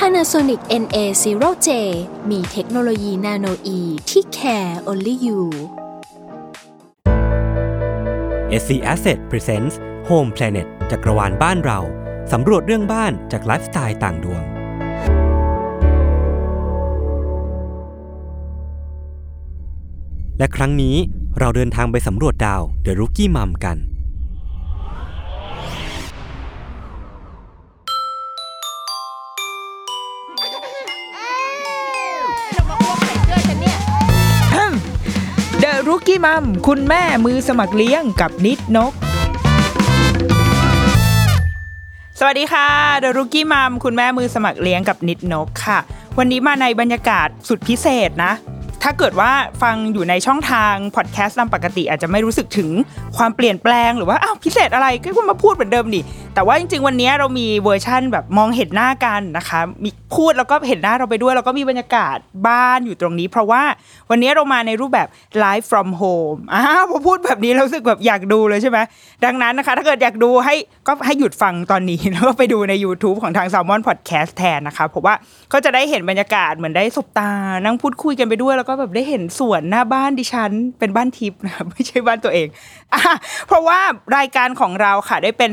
[0.00, 1.68] Panasonic NA0J
[2.30, 3.78] มีเทคโนโลยีนาโนอี
[4.10, 5.40] ที่ care only you
[8.60, 9.74] SC Asset Presents
[10.08, 11.80] Home Planet จักรวาลบ้านเรา
[12.32, 14.42] สำรวจเรื่องบ้านจากไลฟ์สไตล์ต่างดวง
[20.38, 20.96] และครั้งนี้
[21.38, 23.93] เราเดินทางไปสำรวจดาว The Rookie Mom กันเดอะรุกี้มัม
[35.94, 38.92] Rookie Mom คุณแม่มือสมัครเลี้ยงกับนิดนก
[42.18, 45.78] สวัสดีค่ะ The Rookie Mom คุณแม่มือสมัครเลี้ยงกับนิดนกค่ะ
[46.18, 48.32] วันนี้มาในบรรยากาศสุดพิเศษนะ
[48.82, 49.32] ถ้าเกิดว่า
[49.62, 52.70] ฟังอยู่ในช่องทางพอดแคสต์ตามปกติอาจจะไม่รู้สึกถึง
[53.16, 56.00] ความเปลี่ยนแปลงหรือว่าอ้าวพิเศษอะไรก็มาพูดเหมือนเดิมดิ
[56.34, 62.16] แต่ว่าจริง ๆ วันนี้เรามีเวอร์ชั่นแบบมองเห็นหน้ากันนะคะ มีพูดแล้วก็เห็นหน้าเราไปด้วย แล้วก็มีบรรยากาศ
[62.48, 63.62] บ้านอยู่ตรงนี้ เพราะว่า
[64.10, 65.08] วันนี้เรามาในรูปแบบ
[65.42, 68.78] live from home อ้าวพอพูดแบบนี้เราสึกแบบอยากดูเลยใช่ไหม
[69.24, 70.54] ดังนั้นนะคะ ถ้าเกิดอยากดูให้
[70.86, 75.14] ก็ให้หยุดฟังตอนนี้ แล้วก็ไปดูใน YouTube ของทาง Salmon Podcast แทนนะคะเพราะว่า
[75.52, 77.30] ก็จะได้เห็นบรรยากาศเหมือนได้สบตา
[77.64, 82.48] นั่งพูดคุยกันไปด้วย แล้วก็แบบได้เห็นสวนหน้าบ้านดิฉัน เป็นบ้านทิพย์นะคะไม่ใช่บ้านตัวเอง
[82.92, 83.14] อะ
[83.46, 83.78] เพราะว่า
[84.16, 85.52] รายการของเราค่ะได้เป็น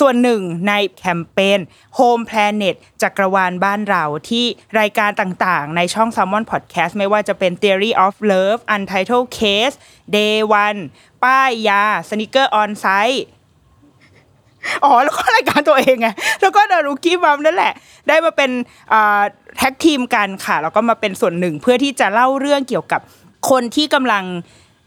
[0.02, 1.60] ่วนหนึ่งในแคมเปญ
[1.98, 4.44] Home Planet จักรวาลบ้านเราที่
[4.80, 9.76] รายการต่างๆ ในช่อง Salmon Podcast ไม่ว่าจะเป็น Theory of Love Untitled Case
[10.16, 10.80] Day One
[11.24, 13.22] ป้ายยา Sneaker On Site
[14.84, 16.08] อ๋อ แล้วก็รายการตัวเองไง
[16.40, 17.72] แล้วก็เดอะรุกี้มัมนั่นแหละ
[18.08, 18.50] ได้มาเป็น
[19.56, 23.00] แท็กทีมกันค่ะ แล้วก็มาเป็นส่วนหนึ่งเพื่อที่จะเล่าเรื่องเกี่ยวกับ
[23.50, 24.24] คนที่กำลัง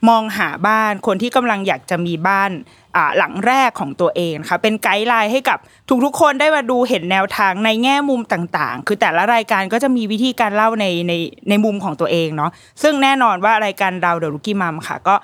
[0.07, 2.51] มองหาบ้านคนที่กำลังอยากจะมีบ้าน
[3.17, 5.57] หลังแรกของตัวเองนะคะเป็นไกด์ไลน์ให้กับ
[6.05, 11.13] ทุกๆคนได้มาดูเห็นแนวทางในแง่มุมต่างๆ คือแต่ละรายการก็จะมีวิธีการเล่าในใน
[11.49, 12.51] ในมุมของตัวเองเนาะ
[12.81, 15.15] ซึ่งแน่นอนว่ารายการเราเดอะรุกี้มัมค่ะก็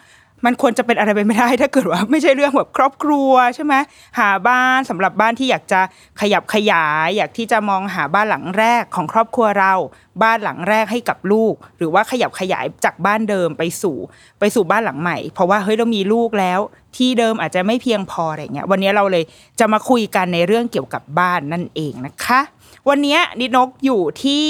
[0.45, 3.73] มันควรจะเป็นอะไรไปไม่ได้ ถ้าเกิดว่าไม่ใช่เรื่องแบบครอบครัวใช่ไหม
[4.19, 5.81] หาบ้านสำหรับบ้านที่อยากจะ
[6.21, 9.73] ขยับขยาย อยากที่จะมองหาบ้านหลังแรกของครอบครัวเรา
[10.23, 13.97] บ้านหลังแรกให้กับลูก หรือว่าขยับขยายจากบ้านเดิมไปสู่
[14.39, 16.59] ไปสู่บ้านหลังใหม่ เพราะว่าเฮ้ยเรามีลูกแล้ว
[16.97, 19.23] ที่เดิมอาจจะไม่เพียงพออะไรเงี้ยวันนี้เราเลย
[19.59, 22.39] จะมาคุยกันในเรื่องเกี่ยวกับบ้านนั่นเองนะคะ
[22.89, 24.45] วันนี้นิดนกอยู่ที่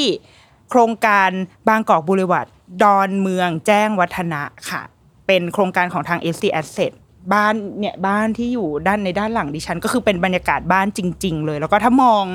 [0.70, 1.30] โครงการ
[1.68, 2.48] บางกอกบุรีวัด
[2.84, 4.82] ดอนเมืองแจ้งวัฒนะค่ะ
[5.28, 6.92] เป็นโครงการของทาง SC Asset
[7.34, 12.26] บ้านเนี่ยบ้านที่อยู่ด้านในด้านหลังดิฉัน ก็คือเป็นบรรยากาศบ้านจริง ๆ เลย แล้วก็ถ้ามอง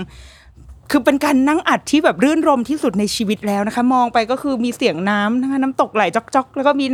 [0.91, 6.87] คือเป็นการนั่งอัดที่แบบรื่นรมที่สุดในชีวิตแล้วนะคะ มองไปก็คือมีเสียงน้ำนะคะน้ำตกไหลจอกๆ แล้วก็มี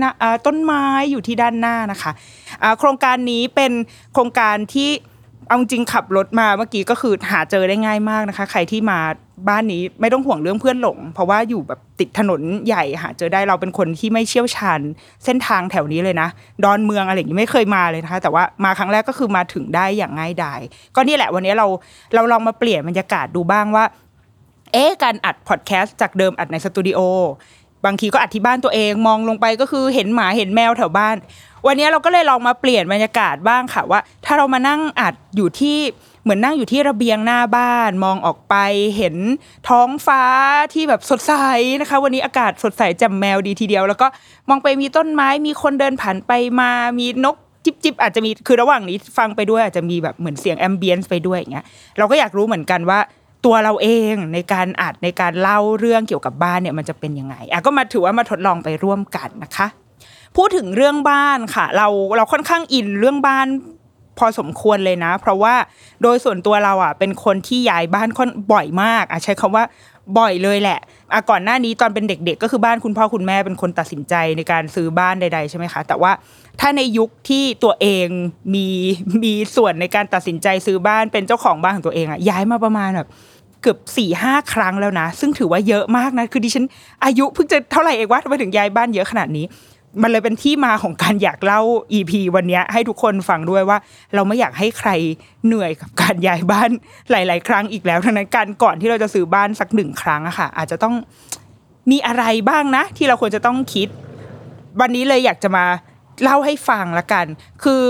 [0.46, 3.72] ต้นไม้อยู่ที่ด้านหน้านะคะะโครงการนี้เป็น
[4.12, 4.90] โครงการที่
[5.48, 8.98] เอาจริงขับรถมาเมื่อกี้ก็คือหาเจอได้ง่ายมากนะคะ ใครที่มา
[9.48, 14.80] บ้านนี้ไม่ต้องห่วงเรื่องเพื่อนหลง เพราะว่าอยู่แบบติดถนนใหญ่หาเจอได้เราเป็นคนที่ไม่เชี่ยวชาญ
[15.24, 16.28] เส้นทางแถวนี้เลยนะ
[16.64, 20.60] ดอนเมืองอะไรอย่างนี้ไม่เคยมาเลยนะคะ แต่ว่ามาครั้งแรกก็คือมาถึงได้อย่างง่ายดาย
[20.94, 21.66] ก็นี่แหละวันนี้เรา
[22.14, 23.84] เราลองมาเปลี่ยนบรรยากาศดูบ้างว่า
[24.72, 27.00] เอ๊ะการอัดพอดแคสต์จากเดิมอัดในสตูดิโอ
[27.86, 31.16] บางทีก็อัดที่บ้านตัวเองมองลงไปก็คือเห็นหมาเห็นแมวแถวบ้าน
[31.66, 35.78] วันนี้เราก็เลยลองมาเปลี่ยนบรรยากาศบ้างค่ะว่า ถ้าเรามานั่งอัดอยู่ที่
[36.22, 38.54] เหมือนนั่งอยู่ที่ระเบียงหน้าบ้าน มองออกไป
[38.96, 39.16] เห็น
[39.68, 40.22] ท้องฟ้า
[40.74, 41.32] ที่แบบสดใส
[41.80, 44.06] นะคะ วันนี้อากาศสดใสแจ่มแมวดีทีเดียว แล้วก็
[44.48, 51.66] มองไปมีต้นไม้มีคนเดินผ่านไปมามีนกจิบจิบอาจจะมีคือระหว่างนี้ฟังไปด้วยอาจจะมีแบบเหมือนเสียงแอมเบียนซ์ไปด้วยอย่างเงี้ย
[51.98, 52.98] เราก็อยากรู้เหมือนกันว่า
[53.46, 59.66] ตัวเราเองในการอัดในการเล่าเรื่องเกี่ยวกับบ้านเนี่ยมันจะเป็นยังไงอะก็มาถือว่ามาทดลองไปร่วมกันนะคะ
[60.36, 63.46] พูดถึงเรื่องบ้านค่ะ เราเราค่อนข้างอินเรื่องบ้าน
[64.18, 65.54] พอสมควรเลยนะ เพราะว่า
[66.02, 69.64] โดยส่วนตัวเราอะเป็นคนที่ย้ายบ้านค่อนบ่อยมากอะใช้คำว่า
[70.18, 70.78] บ่อยเลยแหละ
[71.12, 76.12] อะก่อนหน้านี้ตอนเป็นเด็ก ๆ ก็คือบ้านคุณพ่อคุณแม่เป็นคนตัดสินใจในการซื้อบ้านใด ๆใช่ไหมคะ แต่ว่า
[76.60, 78.08] ถ้าในยุคที่ตัวเอง
[78.54, 78.66] มี
[79.22, 83.08] มีส่วนในการตัดสินใจซื้อบ้านเป็นเจ้าของบ้านของตัวเองอะย้ายมาประมาณแบบ
[83.66, 86.66] กือบสี่ห้าครั้งแล้วนะ ซึ่งถือว่าเยอะมากนะ คือดิฉัน
[87.04, 89.46] อายุเพิ่งจะเท่าไหร่เองว่าทำไมถึงย้ายบ้านเยอะขนาดนี้
[90.02, 91.60] มันเลยเป็นที่มาของการอยากเล่า
[91.92, 93.78] EP วันนี้ให้ทุกคนฟังด้วยว่า
[94.14, 94.90] เราไม่อยากให้ใคร
[95.46, 96.70] เหนื่อยกับการย้ายบ้าน
[97.10, 100.94] หลาย ๆ ครั้งอีกแล้วทั้งนั้นการก่อนที่เราจะซื้อบ้านสักหนึ่งครั้งอะค่ะ อาจจะต้อง
[101.90, 103.88] มีอะไรบ้างนะ ที่เราควรจะต้องคิด
[104.80, 105.64] วันนี้เลยอยากจะมา
[106.22, 107.26] เล่าให้ฟังละกัน
[107.64, 107.84] คือ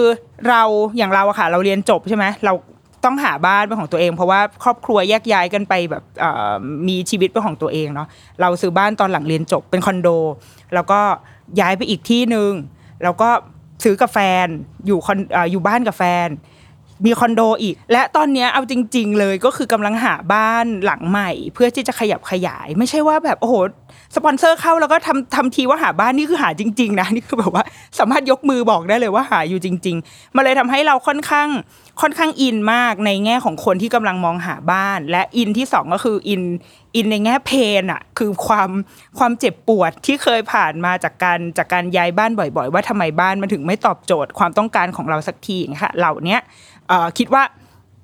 [0.49, 0.63] เรา
[0.97, 2.53] อย่างเราอะค่ะ เราเรียนจบใช่ไหมเรา
[3.07, 6.03] ต้องหาบ้านเป็นของตัวเอง เพราะว่าครอบครัวแยกย้ายกันไปแบบ
[6.89, 8.09] มีชีวิตเป็นของตัวเองเนาะ
[8.41, 10.09] เราซื้อบ้านตอนหลังเรียนจบเป็นคอนโด
[10.75, 11.01] แล้วก็
[11.61, 12.51] ย้ายไปอีกที่หนึ่ง
[13.03, 13.29] แล้วก็
[13.85, 14.47] ซื้อกับแฟน
[14.87, 16.29] อยู่คอนเอ่อยู่บ้านกับแฟน
[17.05, 23.55] มีคอนโดอีก และตอนเนี้ยเอาจริง ๆ เลยก็คือกำลังหาบ้านหลังใหม่ เพื่อที่จะขยับขยาย ไม่ใช่ว่าแบบโอ้โห
[24.17, 27.65] สปอนเซอร์เข้าแล้วก็ทำทำทีว่าหาบ้านนี่คือหาจริง ๆ นะนี่คือแบบว่า
[27.99, 31.49] สามารถยกมือบอกได้เลยว่าหาอยู่จริง ๆมาเลยทำให้เราค่อนข้าง
[32.01, 36.43] ค่อนข้างอินมากในแง่ของคนที่กำลังมองหาบ้าน และอินที่สองก็คืออิน
[36.95, 37.51] อินในแง่เพ
[37.83, 38.71] นอะคือความ
[39.19, 46.37] ความเจ็บปวดที่เคยผ่านมาจากการจากการย้ายบ้านบ่อย ๆ ว่าทำไมบ้านมันถึงไม่ตอบโจทย์ความต้องการของเราสักทีอย่างเงี้ยค่ะเหล่านี้
[47.19, 47.43] คิดว่า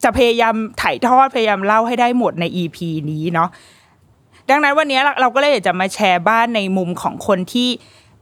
[0.04, 2.78] จะพยายามถ่ายทอดพยายามเล่าให้ได้หมดใน EP
[3.10, 3.48] นี้เนาะ
[4.50, 7.68] ดังนั้นวันนี้เราก็เลยอยากจะมาแชร์บ้านในมุมของคนที่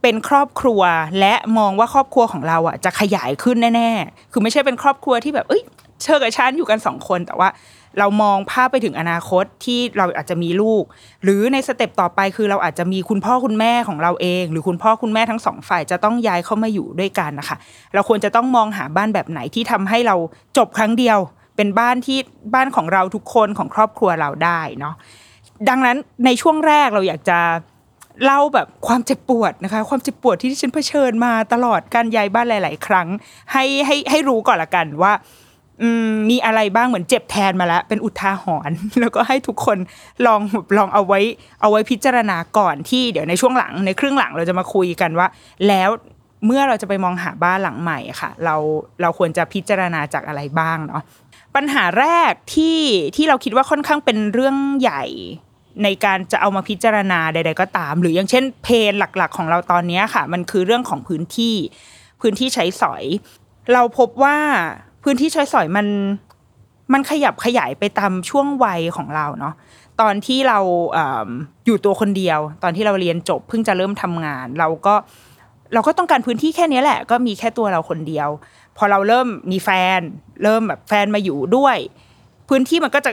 [0.01, 0.81] เป็นครอบครัว
[1.19, 5.63] และมองว่าครอบครัวของเราอะจะขยายขึ้นแน่ ๆ คือไม่ใช่เป็นครอบครัวที่แบบเอ้ย
[6.03, 7.49] เชิญกับฉันอยู่กันสองคนแต่ว่า
[7.99, 10.83] เรามองภาพไปถึงอนาคตที่เราอาจจะมีลูก
[11.23, 17.57] หรือในสเต็ปต่อไปคือเราอาจจะมีคุณพ่อคุณแม่ของเราเอง หรือคุณพ่อคุณแม่ทั้งสองฝ่ายจะต้องย้ายเข้ามาอยู่ด้วยกันนะคะ
[17.93, 20.15] เราควรจะต้องมองหาบ้านแบบไหนที่ทำให้เรา
[20.57, 21.19] จบครั้งเดียว
[21.55, 22.19] เป็นบ้านที่
[22.53, 24.95] บ้านของเราทุกคนของครอบครัวเราได้เนาะ
[25.69, 27.39] ดังนั้นในช่วงแรกเราอยากจะ
[28.23, 33.07] เล่าแบบความเจ็บปวดนะคะ ความเจ็บปวดที่ที่ฉันเผชิญมาตลอดการย้ายบ้านหลาย ๆ ครั้ง
[33.51, 35.13] ให้ให้ให้รู้ก่อนละกันว่า
[36.11, 39.77] มมีอะไรบ้างเหมือนเจ็บแทนมาแล้ว เป็นอุทาหรณ์แล้วก็ให้ทุกคน
[40.25, 40.41] ลอง
[40.77, 41.19] ลองเอาไว้
[41.61, 45.27] เอาไว้พิจารณาก่อนที่เดี๋ยวในช่วงหลังในครึ่งหลังเราจะมาคุยกันว่า
[45.67, 45.89] แล้ว
[46.45, 48.55] เมื่อเราจะไปมองหาบ้านหลังใหม่ค่ะ เรา
[49.01, 51.03] เราควรจะพิจารณาจากอะไรบ้างเนาะ
[51.55, 52.79] ปัญหาแรกที่
[53.15, 55.03] ที่เราคิดว่าค่อนข้างเป็นเรื่องใหญ่
[55.83, 61.55] ในการจะเอามาพิจารณาใด ๆ ก็ตาม หรืออย่างเช่นเพนหลักๆ ของเราตอนนี้ค่ะ มันคือเรื่องของพื้นที่
[62.21, 63.03] พื้นที่ใช้สอย
[63.73, 64.37] เราพบว่า
[65.03, 65.87] พื้นที่ใช้สอยมัน
[66.93, 69.53] มันขยับขยายไปตามช่วงวัยของเราเนาะ
[70.01, 70.59] ตอนที่เรา
[71.65, 74.95] อยู่ตัวคนเดียว ตอนที่เราเรียนจบเพิ่งจะเริ่มทำงาน เราก็
[75.73, 78.29] เราก็ต้องการพื้นที่แค่นี้แหละ ก็มีแค่ตัวเราคนเดียว
[78.77, 79.99] พอเราเริ่มมีแฟน
[80.43, 81.77] เริ่มแบบแฟนมาอยู่ด้วย
[82.49, 83.11] พื้นที่มันก็จะ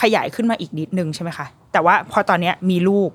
[0.00, 3.10] ขยายขึ้นมาอีกนิดนึงใช่ไหมคะ แต่ว่าพอตอนนี้มีลูก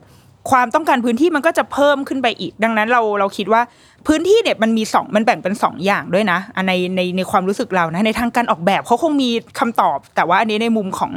[0.51, 3.61] ความต้องการพื้นที่มันก็จะเพิ่มขึ้นไปอีก ดังนั้นเราเราคิดว่า
[4.07, 9.29] พื้นที่เนี่ยมันมีสองมันแบ่งเป็นสองอย่างด้วยนะในในในความรู้สึกเรานะในทางการออกแบบเขาคงมี
[9.59, 11.13] คำตอบ แต่ว่าอันนี้ในมุมของ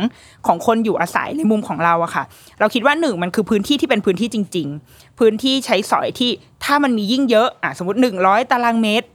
[0.46, 2.24] ของคนอยู่อาศัยในมุมของเราอะค่ะ
[2.60, 6.30] เราคิดว่าหนึ่งมันคือพื้นที่ที่เป็นพื้นที่จริง ๆ พื้นที่ใช้สอยที่
[6.64, 9.06] ถ้ามันมียิ่งเยอะอะสมมติหนึ่งร้อยตารางเมตร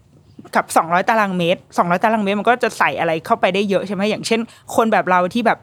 [0.56, 4.40] กับ200 ตารางเมตร 200 ตารางเมตรมันก็จะใส่อะไรเข้าไปได้เยอะใช่ไหมอย่างเช่น
[4.76, 5.60] คนแบบเราที่แบบ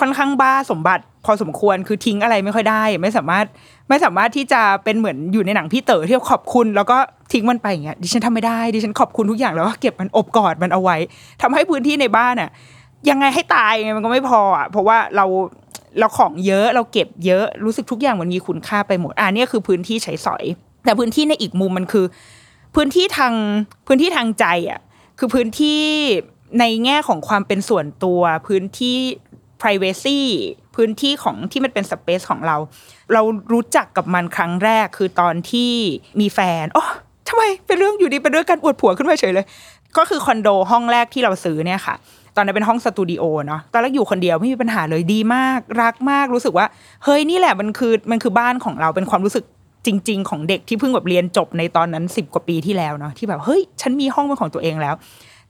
[0.00, 3.46] ค่อนข้างบ้าสมบัติพอสมควรคือทิ้งอะไรไม่ค่อยได้ ไม่สามารถ
[3.88, 6.98] ไม่สามารถที่จะเป็นเหมือนอยู่ในหนังพี่เต๋อที่ขอบคุณ แล้วก็
[7.32, 10.96] ทิ้งมันไปอย่างเงี้ยดิฉันทำไม่ได้ดิฉันขอบคุณทุกอย่างแล้วก็เก็บมันอบกอดมันเอาไว้
[11.42, 12.50] ทำให้พื้นที่ในบ้านอะ
[13.10, 15.26] ยังไงให้ตายไงมันก็ไม่พออะเพราะว่าเรา
[15.98, 20.44] เราของเยอะเราเก็บเยอะรู้สึกทุกอย่างมันมีคุณค่าไปหมดอ่านี่คือพื้นที่ใช้สอย
[20.84, 22.04] แต่พื้นที่ในอีกมุมมันคือ
[22.74, 23.34] พื้นที่ทาง
[23.86, 24.80] พื้นที่ทางใจอะ
[25.18, 25.80] คือพื้นที่
[26.60, 28.96] ในแง่ของความเป็นส่วนตัวพื้นที่
[29.62, 30.18] privacy
[30.76, 32.56] พื้นที่ของที่มันเป็นสเปซของเรา
[33.12, 33.22] เรา
[33.52, 35.72] รู้จักกับมันครั้งแรกคือตอนที่
[36.20, 36.86] มีแฟนโอ๋อ
[37.28, 39.46] ทำไมเป็นเรื่องอยู่ดีเป็นเรื่องการอวดผัวขึ้นมาเฉยเลย
[39.96, 41.94] ก็คือคอนโดห้องแรกที่เราซื้อเนี่ยค่ะ
[42.36, 46.66] ตอนนั้นเป็นห้องสตูดิโอเนาะตอนแรกอยู่คนเดียวไม่มีปัญหาเลยดีมาก รักมากรู้สึกว่า
[47.04, 49.44] เฮ้ยนี่แหละมันคือมันคือบ้านของเราเป็นความรู้สึก
[49.86, 54.94] จริง ๆ ของเด็กที่เพิ่งแบบเรียนจบในตอนนั้นสิบกว่าปีที่แล้วเนาะที่แบบเฮ้ยฉันมีห้องเป็นของตัวเองแล้ว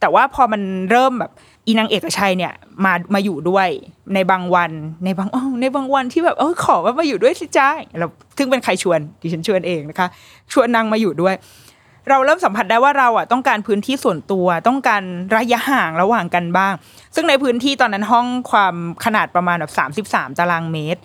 [0.00, 1.30] แต่ว่าพอมันเริ่มแบบ
[1.68, 2.52] อีนางเอกชัยเนี่ย
[2.84, 3.68] มามาอยู่ด้วย
[4.14, 4.70] ในบางวัน
[5.04, 8.06] ในบางอ้อในบางวันที่แบบเออขอว่ามาอยู่ด้วยสิจ้าเรา
[8.38, 10.08] ซึ่งเป็นใครชวนดิฉันชวนเองนะคะ
[10.52, 11.34] ชวนนางมาอยู่ด้วย
[12.08, 15.02] เราเริ่มสัมผัสได้ว่าเราอะต้องการพื้นที่ส่วนตัวต้องการ
[15.36, 16.72] ระยะห่างระหว่างกันบ้าง
[17.14, 21.00] ซึ่งในพื้นที่ตอนนั้นห้องความขนาดประมาณแบบสามสิบสามตารางเมตร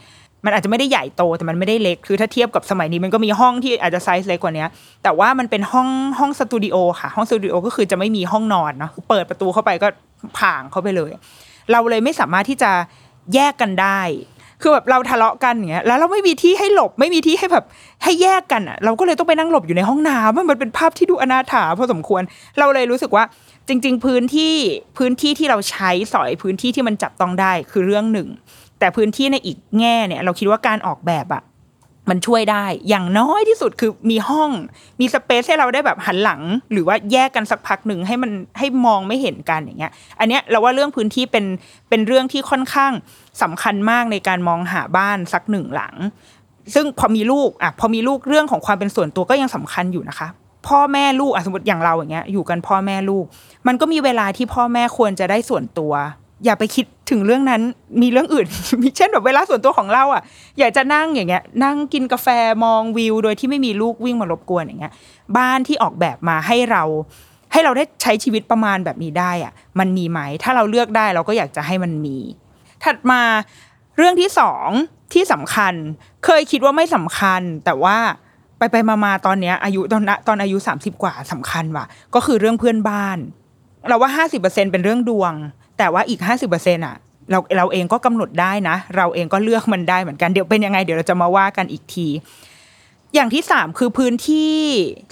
[0.46, 4.66] มันอาจจะไม่ได้ใหญ่โตแต่มันไม่ได้เล็กคือถ้าเทียบกับสมัยนี้มันก็มีห้องที่อาจจะไซส์เล็กกว่านี้
[5.04, 5.90] แต่ว่ามันเป็นห้อง
[6.20, 9.88] ห้องสตูดิโอค่ะห้องสตูดิโอก็คือจะไม่มีห้องนอนเนาะเปิดประตูเข้าไปก็
[10.38, 11.10] ผ่างเข้าไปเลย
[11.72, 12.72] เราเลยไม่สามารถที่จะ
[13.34, 14.02] แยกกันได้
[14.62, 17.66] คือแบบเราทะเลาะกันอย่างเงี้ยแล้วเราไม่มีที่ให้หลบไม่มีที่ให้แบบ
[18.04, 22.22] ให้แยกกันอะ เราก็เลยต้องไปนั่งหลบอยู่ในห้องน้ำมันเป็นภาพที่ดูอนาถาพอสมควร
[22.60, 23.24] เราเลยรู้สึกว่า
[23.68, 24.56] จริง ๆ พื้นที่
[24.98, 28.28] พื้นที่ที่เราใช้สอยพื้นที่ที่มันจับต้องได้คือเรื่องหนึ่ง
[28.80, 31.44] แต่พื้นที่ในอีกแง่เนี่ย เราคิดว่าการออกแบบอะ
[32.10, 34.50] มันช่วยได้อย่างน้อยที่สุดคือมีห้อง
[35.00, 36.42] มีสเปซให้เราได้แบบหันหลัง
[36.72, 41.46] หรือว่าแยกกันสักพักหนึ่งให้มันให้มองไม่เห็นกันอย่างเงี้ย อันเนี้ยเราว่าเรื่องพื้นที่เป็น
[41.90, 42.92] เป็นเรื่องที่ค่อนข้าง
[43.42, 45.96] สำคัญมากในการมองหาบ้านสักหนึ่งหลัง
[46.74, 50.28] ซึ่งพอมีลูกอะพอมีลูกเรื่องของความเป็นส่วนตัวก็ยังสำคัญอยู่นะคะ
[50.68, 53.26] พ่อแม่ลูกอะสมมติอย่างเราอย่างเงี้ยอยู่กันพ่อแม่ลูก
[53.68, 55.94] มันก็มีเวลาที่พ่อแม่ควรจะได้ส่วนตัว
[56.46, 57.62] อย่าไปคิดถึงเรื่องนั้น
[58.02, 58.48] มีเรื่องอื่น
[58.82, 60.22] มีเช่นแบบเวลาส่วนตัวของเราอะ
[60.60, 62.28] อยากจะนั่งอย่างเงี้ย นั่งกินกาแฟ
[62.64, 64.94] มองวิว โดยที่ไม่มีลูกวิ่งมารบกวนอย่างเงี้ย
[65.38, 66.84] บ้านที่ออกแบบมาให้เรา
[67.52, 72.18] ให้เราได้ใช้ชีวิตประมาณแบบนี้ได้อะ มันมีไหมถ้าเราเลือกได้เราก็อยากจะให้มันมี
[72.84, 73.22] ถัดมา
[73.98, 74.70] เรื่องที่สอง
[75.14, 75.74] ที่สำคัญ
[76.26, 77.98] เคยคิดว่าไม่สำคัญ แต่ว่า
[78.58, 81.86] ไปไปมามาตอนเนี้ยอายุตอนนะตอนอายุสามสิบกว่าสำคัญว่ะ
[82.16, 83.18] ก็คือเรื่องเพื่อนบ้าน
[83.88, 85.34] เราว่าห้าสิบเปอร์เซ็นเป็นเรื่องดวง
[85.78, 86.96] แต่ว่าอีกห้าสิบเปอร์เซ็นอะ
[87.32, 92.08] เราเราเองก็กำหนดได้นะ เราเองก็เลือกมันได้เหมือนกันเดี๋ยวเป็นยังไงเดี๋ยวเราจะมาว่ากันอีกที
[93.16, 94.58] อย่างที่สามคือพื้นที่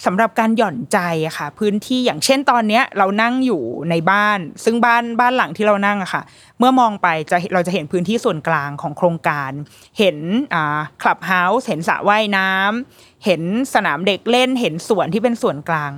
[0.05, 6.21] สำหรับการหย่อนใจอะค่ะ พื้นที่อย่างเช่นตอนเนี้ย เรานั่งอยู่ในบ้าน ซึ่งบ้านบ้านหลังที่เรานั่งอะค่ะ
[6.59, 9.51] เมื่อมองไปจะเราจะเห็นพื้นที่ส่วนกลางของโครงการ
[9.99, 10.17] เห็น
[10.53, 13.41] อ่าคลับเฮาส์เห็นสระว่ายน้ำเห็น
[13.73, 15.91] สนามเด็กเล่นเห็นสวนที่เป็นส่วนกลาง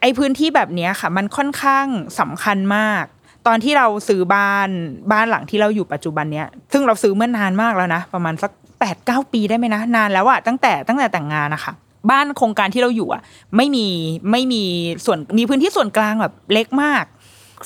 [0.00, 1.86] ไอ้พื้นที่แบบนี้ค่ะ มันค่อนข้าง
[2.20, 3.04] สำคัญมาก
[3.46, 4.68] ตอนที่เราซื้อบ้าน
[5.12, 8.50] บ้านหลังที่เราอยู่ปัจจุบันเนี้ย ซึ่งเราซื้อเมื่อนานมากแล้วนะ ประมาณสัก
[8.80, 11.72] แปดเก้าปีได้ไหมนะ นานแล้วอะตั้งแต่ตั้งแต่แต่งงานนะคะ
[12.10, 13.22] บ้านโครงการที่เราอยู่อะ
[13.56, 13.86] ไม่มี
[14.30, 14.62] ไม่มี
[15.04, 17.04] ส่วนมีพื้นที่ส่วนกลางแบบเล็กมาก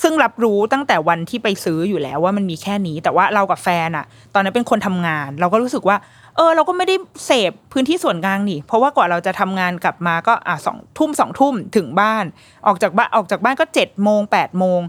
[0.03, 5.97] ซึ่งรับรู้ตั้งแต่วันที่ไปซื้ออยู่แล้วว่ามันมีแค่นี้ แต่ว่าเรากับแฟนอะตอนนั้นเป็นคนทำงาน เราก็รู้สึกว่า
[6.37, 6.97] เออ เราก็ไม่ได้
[7.27, 12.25] เสพพื้นที่ส่วนกลางนี่ เพราะว่ากว่าเราจะทำงานกลับมาก็อะสองทุ่มสองทุ่มถึงบ้าน
[12.67, 14.81] ออกจากบ้านออกจากบ้านก็เจ็ดโมงแปดโมง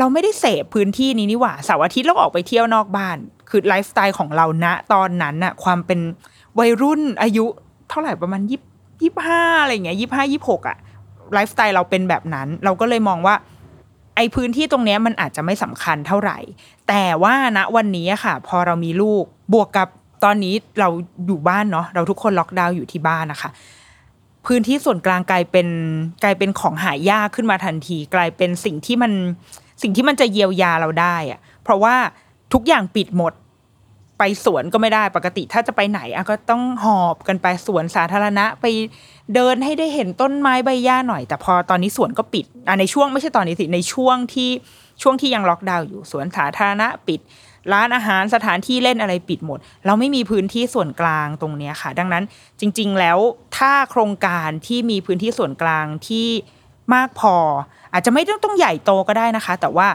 [0.00, 3.16] เราไม่ได้เสพพื้นที่นี้นี่หว่าเสาร์อาทิตย์เราออกไปเที่ยวนอกบ้าน
[3.50, 6.00] คือไลฟ์สไตล์ของเราณตอนนั้นน่ะ ความเป็น
[6.58, 7.46] วัยรุ่นอายุ
[7.90, 8.60] เท่าไหร่ประมาณยี่
[9.02, 10.76] ยี่ห้าอะไรเงี้ยยี่ห้ายี่หกอะ
[11.32, 13.34] ไลฟ์สไตล์เราเป็นแบบนั้น เราก็เลยมองว่า
[14.16, 16.38] ไอพื้นที่ตรงเนี้ยมันอาจจะไม่สำคัญเท่าไหร่
[16.88, 19.88] แต่ว่าณวันนี้ค่ะ พอเรามีลูกบวกกับ
[20.24, 20.88] ตอนนี้เรา
[21.26, 23.50] อยู่บ้านเนาะเราทุกคนล็อกดาวน์อยู่ที่บ้านนะคะ
[24.46, 25.68] พื้นที่ส่วนกลางกลายเป็น
[26.22, 29.12] กลายเป็นของหายากขึ้นมาทันที กลายเป็นสิ่งที่มัน
[29.82, 31.94] สิ่งที่มันจะเยียวยาเราได้อะเพราะว่า
[32.52, 33.32] ทุกอย่างปิดหมด
[34.18, 38.66] ไปสวนก็ไม่ได้ปกติถ้าจะไปไหนอะก็ต้องหอบกันไปสวนสาธารณะไป
[39.34, 44.50] เดินให้ได้เห็นต้นไม้ใบหญ้าหน่อย แต่พอตอนนี้สวนก็ปิดอะในช่วงไม่ใช่ตอนนี้สิในช่วงที่
[45.02, 47.20] ช่วงที่ยังล็อกดาวน์อยู่สวนสาธารณะปิด
[47.72, 52.24] ร้านอาหารสถานที่เล่นอะไรปิดหมด เราไม่มีพื้นที่ส่วนกลางตรงนี้ค่ะ ดังนั้น
[52.60, 53.18] จริง ๆ แล้ว
[53.56, 56.28] ถ้าโครงการที่มีพื้นที่ส่วนกลางที่
[56.94, 57.34] มากพอ
[57.92, 59.88] อาจจะไม่ต้องต้องใหญ่โตก็ได้นะคะ แต่ว่า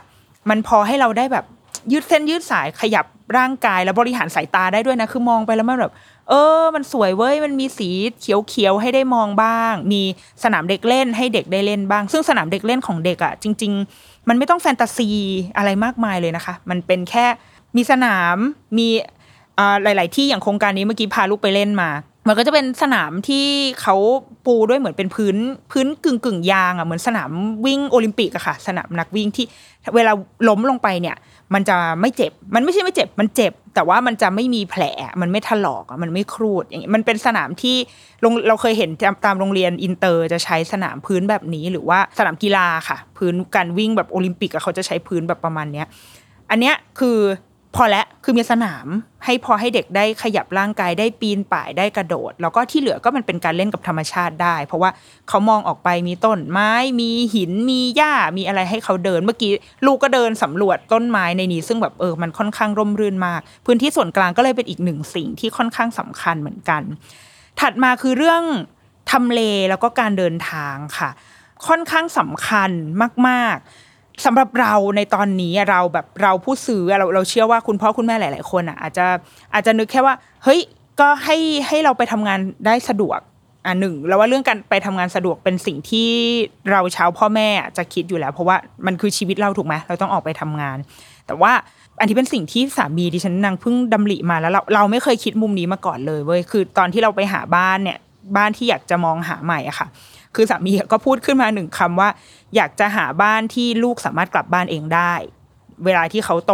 [0.50, 1.46] มันพอให้เราได้แบบ
[1.92, 3.06] ยืดเส้นยืดสายขยับ
[3.38, 5.94] ร่างกายแล้วบริหารสายตาได้ด้วยนะคือมองไปแล้วมันแบบ
[6.30, 7.90] เออ มันสวยเว้ยมันมีสี
[8.20, 10.02] เขียวๆให้ได้มองบ้าง มี
[10.44, 15.10] สนามเด็กเล่นให้เด็กได้เล่นบ้าง ซึ่งสนามเด็กเล่นของเด็กอะ่ะ จริง ๆ มันไม่ต้องแฟนตาซี
[15.58, 17.26] อะไรมากมายเลยนะคะ มันเป็นแค่
[17.76, 18.38] มีสนาม
[18.78, 18.88] มี
[19.60, 21.90] อ่าหลาย ๆ ที่อย่างโครงการนี้เมื่อกี้พาลูกไปเล่นมา
[22.28, 23.46] มันก็จะเป็นสนามที่
[23.82, 23.96] เขา
[24.46, 25.36] ปูด้วยเหมือนเป็นพื้น
[25.72, 27.32] พื้นกึ่งกึ่งยางอะเหมือนสนาม
[27.66, 29.46] วิ่งโอลิมปิกอะค่ะ สนามนักวิ่งที่
[29.96, 30.12] เวลา
[30.48, 31.16] ล้มลงไปเนี่ย
[31.54, 34.84] มันจะไม่เจ็บ มันไม่ใช่ไม่เจ็บ มันเจ็บ แต่ว่ามันจะไม่มีแผล
[35.22, 37.76] มันไม่ถลอกมันไม่ครูดอย่างนี้มันเป็นสนามที่
[38.22, 45.88] โรงเราเคยเห็นตามตามโรงเรียนอินเตอร์จะใช้สนามพื้นแบบนี้ หรือว่าสนามกีฬาค่ะ พื้นการวิ่งแบบโอลิมปิกอะเขาจะใช้พื้นแบบประมาณเนี้ย
[46.50, 47.18] อันเนี้ยคือ
[47.76, 48.88] พอแล้วคือมีสนาม
[49.26, 54.90] ให้พอให้เด็กได้ขยับร่างกายได้ปีนป่ายได้กระโดด แล้วก็ที่เหลือก็มันเป็นการเล่นกับธรรมชาติได้ เพราะว่า
[55.30, 59.52] เขามองออกไปมีต้นไม้มีหินมีหญ้ามีอะไรให้เขาเดินเมื่อกี้
[59.86, 66.82] ลูกก็เดินสำรวจต้นไม้ในนี้ ซึ่งแบบเออมันค่อนข้างร่มรื่นมาก พื้นที่ส่วนกลางก็เลยเป็นอีกหนึ่งสิ่งที่ค่อนข้างสำคัญเหมือนกัน
[67.60, 68.44] ถัดมาคือเรื่อง
[69.12, 71.10] ทำเลแล้วก็การเดินทางค่ะ
[71.68, 72.72] ค่อนข้างสำคัญ
[73.28, 73.85] มาก ๆ
[74.26, 79.06] สำหรับเราในตอนนี้เราแบบเราผู้ซื้อเราเราเชื่อว่าคุณพ่อคุณแม่หลาย ๆ คนอะอาจจะ
[79.54, 80.60] อาจจะนึกแค่ว่า เฮ้ย
[81.00, 83.20] ก็ให้ให้เราไปทำงานได้สะดวก
[83.66, 86.10] อะหนึ่งแล้วว่าเรื่องการไปทำงานสะดวกเป็นสิ่งที่
[86.72, 90.78] เราชาวพ่อแม่จะคิดอยู่แล้ว เพราะว่ามันคือชีวิตเราถูกไหมเราต้องออกไปทำงาน
[91.28, 91.52] แต่ว่า
[92.00, 97.98] อันที่เป็นสิ่งที่สามีดิฉันนางเพิ่งดำริมาแล้วเราเราไม่เคยคิดมุมนี้มาก่อนเลยเว้ยคือตอนที่เราไปหาบ้านเนี่ย
[98.36, 99.88] บ้านที่อยากจะมองหาใหม่อะค่ะ
[100.36, 102.10] คือสามีก็พูดขึ้นมาหนึ่งคำว่า
[102.56, 105.14] อยากจะหาบ้านที่ลูกสามารถกลับบ้านเองได้
[105.86, 106.54] เวลาที่เขาโต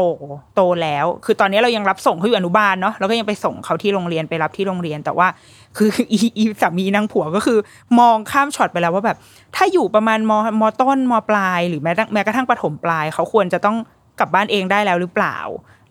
[0.55, 5.27] โตแล้ว คือตอนนี้เรายังรับส่งเขาอยู่อนุบาลเนาะเราก็ยังไปส่งเขาที่โรงเรียนไปรับที่โรงเรียน แต่ว่า
[5.77, 7.59] คืออีอีสามีนางผัวก็คือ
[7.99, 9.17] มองข้ามช็อตไปแล้วว่าแบบ
[9.55, 13.77] ถ้าอยู่ประมาณมมต้นมปลาย หรือแม้แม้กระทั่งประถมปลาย เขาควรจะต้อง
[14.19, 15.37] กลับบ้านเองได้แล้วหรือเปล่า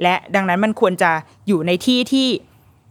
[0.03, 1.11] และดังนั้นมันควรจะ
[1.49, 2.29] อยู่ในที่ที่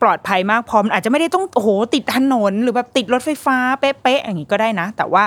[0.01, 5.24] ปลอดภัยมากพอมันอาจจะไม่ได้ต้องโอ้โหติดถนน หรือแบบติดรถไฟฟ้าเป๊ะๆอย่างนี้ก็ได้นะ แต่ว่า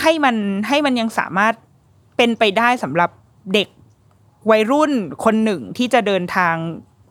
[0.00, 0.36] ให้มัน
[0.68, 1.54] ให้มันยังสามารถ
[2.16, 3.10] เป็นไปได้สำหรับ
[3.54, 3.68] เด็ก
[4.50, 4.92] วัยรุ่น
[5.24, 6.54] คนหนึ่งที่จะเดินทาง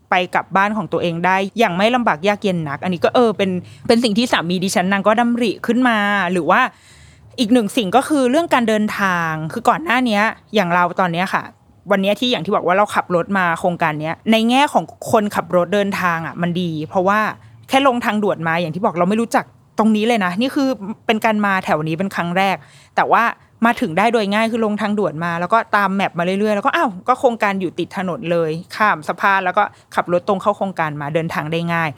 [0.09, 3.51] ไปกลับบ้านของตัวเองได้ อย่างไม่ลำบากยากเย็นนัก อันนี้ก็เออเป็น
[3.87, 5.97] เป็นสิ่งที่สามีดิฉันนางก็ดำริขึ้นมา
[6.31, 6.61] หรือว่า
[7.39, 10.23] อีกหนึ่งสิ่งก็คือเรื่องการเดินทางคือก่อนหน้าเนี้ย
[10.55, 11.43] อย่างเราตอนเนี้ยค่ะ
[11.91, 17.19] วันนี้ที่อย่างที่บอกว่าเราขับรถมาโครงการเนี้ยในแง่ของคนขับรถเดินทางอะมันดี เพราะว่า
[17.69, 19.45] แค่ลงทางด่วนมาอย่างที่บอกเราไม่รู้จัก
[19.79, 20.69] ตรงนี้เลยนะ นี่คือ
[21.05, 22.55] เป็นการมาแถวนี้เป็นครั้งแรก
[22.95, 23.23] แต่ว่า
[23.65, 29.63] มาถึงได้โดยง่ายคือลงทางด่วนมา แล้วก็ตามแมปมาเรื่อยๆแล้วก็อ้าวก็โครงการอยู่ติดถนนเลย ข้ามสะพานแล้วก็
[29.95, 31.89] ขับรถตรงเข้าโครงการมาเดินทางได้ง่าย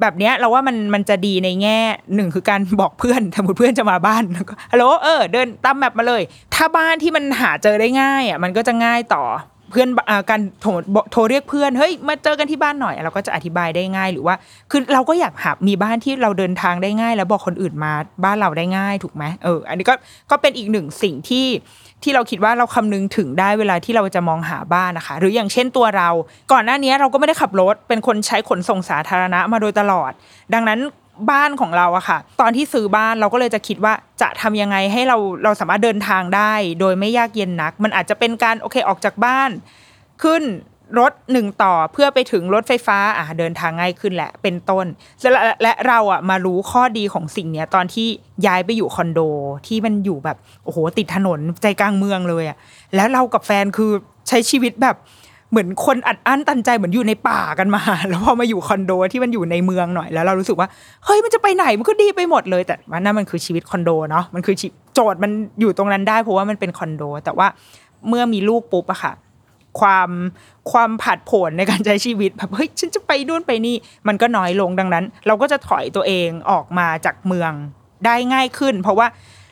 [0.00, 1.78] แบบเนี้ยเราว่ามันมันจะดีในแง่
[2.14, 6.22] หนึ่งคือการบอกเพื่อนสมมติเพื่อนจะมาบ้านแล้วก็ฮัลโหลเออ เดินตามแมปมาเลย
[6.54, 9.24] ถ้าบ้านที่มันหาเจอได้ง่ายอะมันก็จะง่ายต่อ
[9.70, 10.70] เพื่อนอการโทร
[11.12, 14.34] โทรเรียกเพื่อนเฮ้ยมาเจอกันที่บ้านหน่อย เราก็จะอธิบายได้ง่ายหรือว่า
[14.70, 17.92] คือเราก็อยากหามีบ้านที่เราเดินทางได้ง่าย แล้วบอกคนอื่นมา
[18.24, 19.94] บ้านเราได้ง่ายถูกไหมเออ อันนี้ก็
[20.30, 21.46] ก็เป็นอีกหนึ่งสิ่งที่
[22.06, 26.08] ที่เราคิดว่าเราคำนึงถึงได้เวลาที่เราจะมองหาบ้านนะคะ หรืออย่างเช่นตัวเรา
[26.52, 30.12] ก่อนหน้านี้เราก็ไม่ได้ขับรถ เป็นคนใช้ขนส่งสาธารณะมาโดยตลอด
[30.54, 30.80] ดังนั้น
[31.30, 39.50] บ้านของเราอะค่ะ ตอนที่ซื้อบ้านเราก็เลยจะคิดว่าจะทำยังไงให้เราเราสามารถเดินทางได้ โดยไม่ยากเย็นนัก มันอาจจะเป็นการโอเคออกจากบ้าน
[40.22, 40.42] ขึ้น
[40.98, 44.86] รถหนึ่งต่อเพื่อไปถึงรถไฟฟ้าอะเดินทางง่ายขึ้นแหละเป็นต้น
[45.20, 45.30] และ
[45.62, 48.06] และเราอะมารู้ข้อดีของสิ่งเนี้ยตอนที่
[48.46, 49.20] ย้ายไปอยู่คอนโด
[49.66, 52.56] ที่มันอยู่แบบโอ้โหติดถนนใจกลางเมืองเลยอะ
[52.94, 53.90] แล้วเรากับแฟนคือ
[54.28, 54.96] ใช้ชีวิตแบบ
[55.50, 60.68] เหมือนคนอัดอั้นตันใจเหมือนอยู่ในป่ากันมา แล้วพอมาอยู่คอนโดที่มันอยู่ในเมืองหน่อยแล้วเรารู้สึกว่า
[61.04, 64.56] เฮ้ยมันจะไปไหนมันก็ดีไปหมดเลย แต่ว่านั่นมันคือชีวิตคอนโดเนาะมันคือ
[64.94, 67.46] โจทย์มันอยู่ตรงนั้นได้เพราะว่ามันเป็นคอนโด แต่ว่า
[68.08, 69.12] เมื่อมีลูกปุ๊บอะค่ะ
[69.80, 70.10] ความ
[70.72, 73.76] ความผาดโผนในการใช้ชีวิตแบบเฮ้ยฉันจะไปนู่นไปนี่
[74.08, 77.52] มันก็น้อยลงดังนั้น เราก็จะถอยตัวเองออกมาจากเมือง
[78.04, 79.06] ได้ง่ายขึ้น เพราะว่า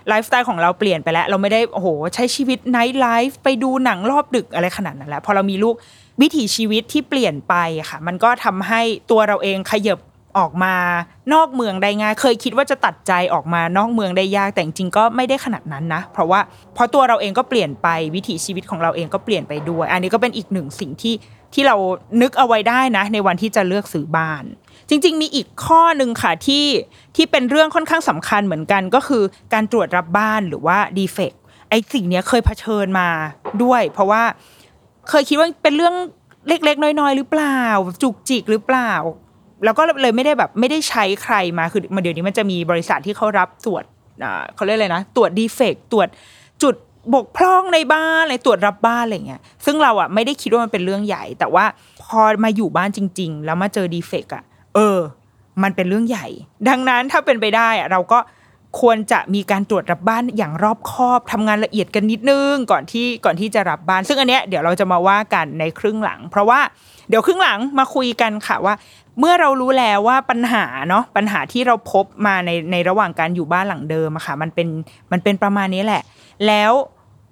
[0.09, 5.75] ไลฟ์สไตล์ของเราเปลี่ยนไปแล้ว เราไม่ได้โอ้โหใช้ชีวิต nightlife ไปดูหนังรอบดึกอะไรขนาดนั้นแล้วพอเรามีลูก
[6.21, 7.54] วิถีชีวิตที่เปลี่ยนไป
[7.90, 8.80] ค่ะ มันก็ทำให้
[9.11, 9.99] ตัวเราเองขยับ
[10.38, 10.75] ออกมา
[11.35, 16.41] นอกเมืองได้ง่าย เคยคิดว่าจะตัดใจออกมานอกเมืองได้ยากแต่จริงก็ไม่ได้ขนาดนั้นนะ เพราะว่า
[16.75, 21.14] เพราะตัวเราเองก็เปลี่ยนไปวิถีชีวิตของเราเองก็เปลี่ยนไปด้วย อันนี้ก็เป็นอีกหนึ่งสิ่งที่
[21.55, 21.77] ที่เรา
[22.23, 24.44] นึกเอาไว้ได้นะ ในวันที่จะเลือกซื้อบ้าน
[24.88, 26.66] จริง ๆ มีอีกข้อหนึ่งค่ะที่
[27.16, 31.33] ที่เป็นเรื่องค่อนข้างสำคัญเหมือนกันก็คือการตรวจรับบ้านหรือว่าดีเฟก
[31.70, 33.09] ไอ้สิ่งนี้เคยเผชิญมา
[33.62, 34.23] ด้วย เพราะว่า
[35.09, 35.94] เคยคิดว่าเป็นเรื่อง
[36.49, 37.61] เล็กๆ น้อยๆ หรือเปล่า
[38.03, 38.92] จุกจิกหรือเปล่า
[39.64, 43.85] แล้วก็เลยไม่ได้แบบไม่ได้ใช้ใครมาคือมาเดี๋ยวนี้มันจะมีบริษัทที่เขารับตรวจ
[44.55, 46.09] เขาเรียกอะไรนะ ตรวจดีเฟกตรวจ
[46.62, 46.75] จุด
[47.14, 51.64] บกพร่องในบ้านอะไรตรวจรับบ้านอะไรเงี้ย ซึ่งเราอะไม่ได้คิดว่ามันเป็นเรื่องใหญ่ แต่ว่า
[52.03, 54.99] พอมาอยู่บ้านจริง ๆ แล้วมาเจอดีเฟกอะ เออ
[55.62, 56.27] มันเป็นเรื่องใหญ่
[56.69, 58.19] ดังนั้นถ้าเป็นไปได้อะเราก็
[58.81, 66.61] ควรจะมีการตรวจรับบ้านอย่างรอบคอบทำงานละเอียดกันนิดนึงก่อนที่ก่อนที่จะรับบ้าน ซึ่งอันเนี้ยเดี๋ยวเราจะมาว่ากันในครึ่งหลัง เพราะว่า
[67.09, 68.75] เดี๋ยวครึ่งหลังมาคุยกันค่ะว่า
[69.18, 74.68] เมื่อเรารู้แล้วว่าปัญหาเนาะปัญหาที่เราพบมาในในระหว่างการอยู่บ้านหลังเดิมอะค่ะมันเป็น
[75.12, 76.03] มันเป็นประมาณนี้แหละ
[76.46, 76.72] แล้ว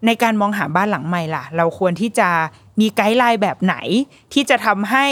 [0.07, 2.29] ในการมองหาบ้านหลังใหม่ล่ะ เราควรที่จะ
[2.81, 3.77] มีไกด์ไลน์แบบไหน
[4.33, 5.07] ที่จะทำให้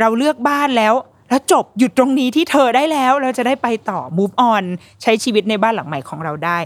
[0.00, 0.94] เราเลือกบ้านแล้ว
[1.28, 4.64] แล้วจบหยุดตรงนี้ที่เธอได้แล้ว เราจะได้ไปต่อ move on
[5.02, 6.58] ใช้ชีวิตในบ้านหลังใหม่ของเราได้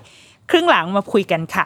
[0.51, 1.65] ครึ่งหลังมาคุยกันค่ะ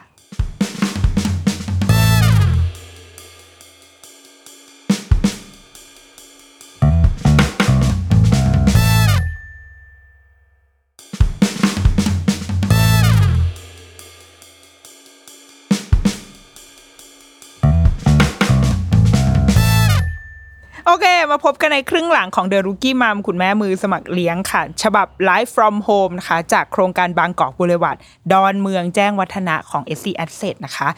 [21.32, 27.96] มาพบกันในครึ่งหลังของ The Rookie Mom คุณแม่มือสมัครเลี้ยงค่ะ ฉบับ Live from Home นะคะ จากโครงการบางกอกบุรวัต
[28.32, 30.88] ดอนเมืองแจ้งวัฒนะของ SC Asset นะคะ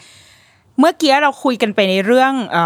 [0.79, 2.57] เมื่อกี้เราคุยกันไปในเรื่องอ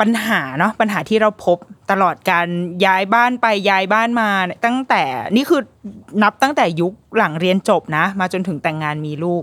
[0.00, 1.58] ปัญหาเนาะปัญหาที่เราพบ
[1.90, 2.48] ตลอดการ
[2.84, 4.28] ย้ายบ้านไปย้ายบ้านมา
[4.64, 5.02] ตั้งแต่
[5.36, 5.60] นี่คือ
[6.22, 9.42] นับตั้งแต่ยุคหลังเรียนจบนะ มาจนถึงแต่งงานมีลูก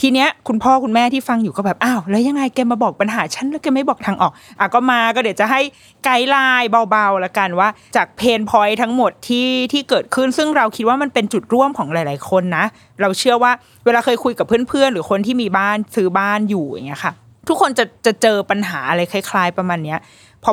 [0.00, 5.60] ทีเนี้ยคุณพ่อคุณแม่ที่ฟังอยู่ก็แบบอ้าวแล้วยังไงแกมาบอกปัญหาฉันแล้วแกไม่บอกทางออกอะก็มาก็เดี๋ยวจะให้
[6.04, 12.64] ไกด์ไลน์เบาๆละกันว่าจากเพนพอยท์ทั้งหมดที่ที่เกิดขึ้น ซึ่งเราคิดว่ามันเป็นจุดร่วมของหลาย ๆ คนนะ
[13.00, 13.52] เราเชื่อว่า
[13.84, 17.12] เวลาเคยคุยกับเพื่อนๆ หรือคนที่มีบ้านซื้อบ้านอยู่อย่างเงี้ยค่ะ
[17.48, 19.98] ทุกคนจะจะเจอปัญหาอะไรคล้าย ๆ ประมาณเนี้ย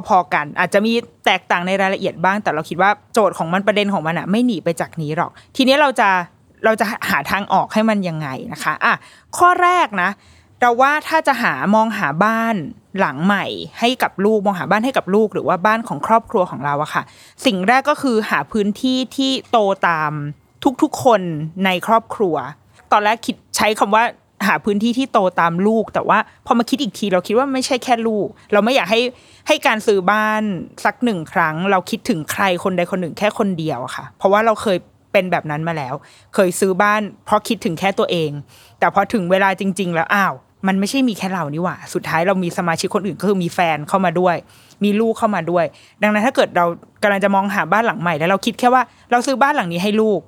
[0.08, 0.93] พอๆกัน อาจจะมี
[1.25, 6.10] แตกต่างในรายละเอียดบ้าง แต่เราคิดว่าโจทย์ของมันประเด็นของมันอะไม่หนีไปจากนี้หรอก ทีนี้เราจะ
[6.65, 8.95] เราจะหาทางออกให้มันยังไงนะคะอะ
[9.38, 10.10] ข้อแรกนะ
[10.62, 12.56] เราว่าถ้าจะหามองหาบ้าน
[13.00, 13.45] หลังใหม่
[13.80, 17.04] ให้กับลูกมองหาบ้านให้กับลูก หรือว่าบ้านของครอบครัวของเราอะค่ะ
[17.45, 20.12] สิ่งแรกก็คือหาพื้นที่ที่โตตาม
[20.82, 21.22] ทุกๆคน
[21.65, 22.36] ในครอบครัว
[22.91, 24.04] ตอนแรกคิดใช้คำว่า
[24.48, 29.02] หาพื้นที่ที่โตตามลูก แต่ว่าพอมาคิดอีกทีเราคิดว่าไม่ใช่แค่ลูก เราไม่อยากให้
[29.48, 30.41] ให้การซื้อบ้าน
[30.86, 34.78] สักหนึ่งครั้ง เราคิดถึงใครคนใดคนหนึ่งแค่คนเดียวอะค่ะ เพราะว่าเราเคย
[35.12, 35.93] เป็นแบบนั้นมาแล้ว
[36.34, 38.32] เคยซื้อบ้านเพราะคิดถึงแค่ตัวเอง
[38.80, 40.34] แต่พอถึงเวลาจริง ๆ แล้วอ้าว
[40.67, 44.36] มันไม่ใช่มีแค่เรานี่หว่า สุดท้ายเรามีสมาชิกคนอื่นก็คือมีแฟนเข้ามาด้วย
[44.84, 45.65] มีลูกเข้ามาด้วย
[46.02, 46.65] ดังนั้นถ้าเกิดเรา
[47.04, 50.19] กำลังจะมองหาบ้านหลังใหม่แล้วเราคิดแค่ว่าเราซื้อบ้านหลังนี้ให้ลูก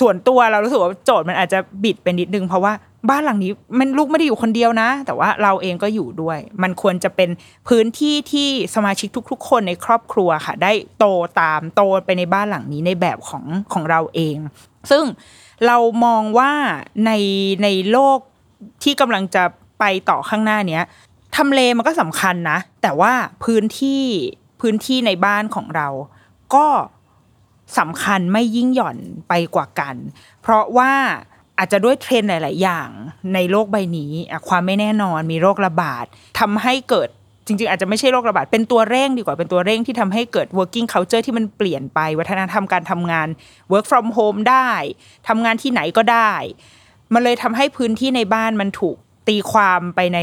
[0.00, 2.72] ส่วนตัวเรารู้สึกว่าโจทย์มันอาจจะบิดเป็นนิดนึงเพราะว่า
[3.08, 7.30] บ้านหลังนี้มันลูกไม่ได้อยู่คนเดียวนะ แต่ว่าเราเองก็อยู่ด้วย มันควรจะเป็น
[7.68, 11.06] พื้นที่ที่สมาชิกทุก ๆ คนในครอบครัวค่ะ ได้โต
[11.40, 14.36] ตามโตไปในบ้านหลังนี้ในแบบของของเราเอง
[14.90, 15.04] ซึ่ง
[15.66, 16.52] เรามองว่า
[17.06, 17.10] ใน
[17.62, 18.18] ในโลก
[18.82, 19.44] ที่กำลังจะ
[19.80, 20.84] ไปต่อข้างหน้าเนี้ย
[21.36, 23.12] ทำเลมันก็สำคัญนะ แต่ว่า
[23.44, 24.02] พื้นที่
[24.60, 25.88] พื้นที่ในบ้านของเรา
[26.54, 26.66] ก็
[27.78, 29.94] สำคัญไม่ยิ่งหย่อนไปกว่ากัน
[30.42, 30.92] เพราะว่า
[31.60, 32.88] อาจจะด้วยเทรนหลาย ๆ อย่าง
[33.34, 34.12] ในโลกใบนี้
[34.48, 36.04] ความไม่แน่นอนมีโรคระบาด
[36.40, 37.08] ทำให้เกิด
[37.46, 43.28] จริง ๆ อาจจะไม่ใช่โรคระบาดเป็นตัวเร่งดีกว่าเป็นตัวเร่งที่ทำให้เกิด working culture ที่มันเปลี่ยนไป วัฒนธรรมการทำงาน
[43.72, 44.70] work from home ได้
[45.28, 46.32] ทำงานที่ไหนก็ได้
[47.14, 48.96] มันเลยทำให้พื้นที่ในบ้านมันถูก
[49.28, 50.18] ตีความไปใน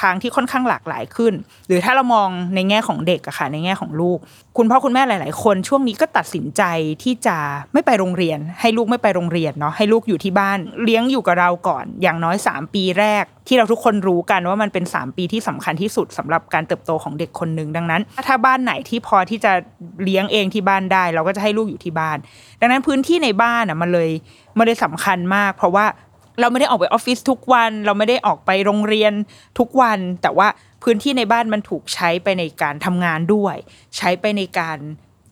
[0.00, 1.34] ทางที่ค่อนข้างหลากหลายขึ้น
[1.68, 4.18] หรือถ้าเรามองในแง่ของเด็กอะค่ะในแง่ของลูก
[4.56, 6.62] คุณพ่อคุณแม่หลาย ๆ คนช่วงนี้ก็ตัดสินใจ
[7.02, 7.36] ที่จะ
[7.72, 19.52] ไม่ไปโรงเรียน ให้ลูกไม่ไปโรงเรียนเนาะให้ลูกอยู่ที่บ้านเลี้ยงอยู่กับเราก่อน อย่างน้อย 3 ปีแรก ที่เราทุกคนรู้กันว่ามันเป็น 3 ปีที่สำคัญที่สุดสำหรับการเติบโตของเด็กคนหนึ่งดังนั้น ถ้าบ้านไหนที่พอที่จะ
[20.04, 22.16] เลี้ยงเองที่บ้านได้ เราก็จะให้ลูกอยู่ที่บ้าน
[22.60, 24.10] ดังนั้นพื้นที่ในบ้านอะมันเลย
[24.58, 25.84] มันเลยสำคัญมาก เพราะว่า
[26.40, 29.12] เราไม่ได้ออกไปออฟฟิศทุกวัน เราไม่ได้ออกไปโรงเรียน
[29.58, 30.48] ทุกวัน แต่ว่า
[30.82, 33.56] พื้นที่ในบ้านมันถูกใช้ไปในการทำงานด้วย
[33.96, 34.78] ใช้ไปในการ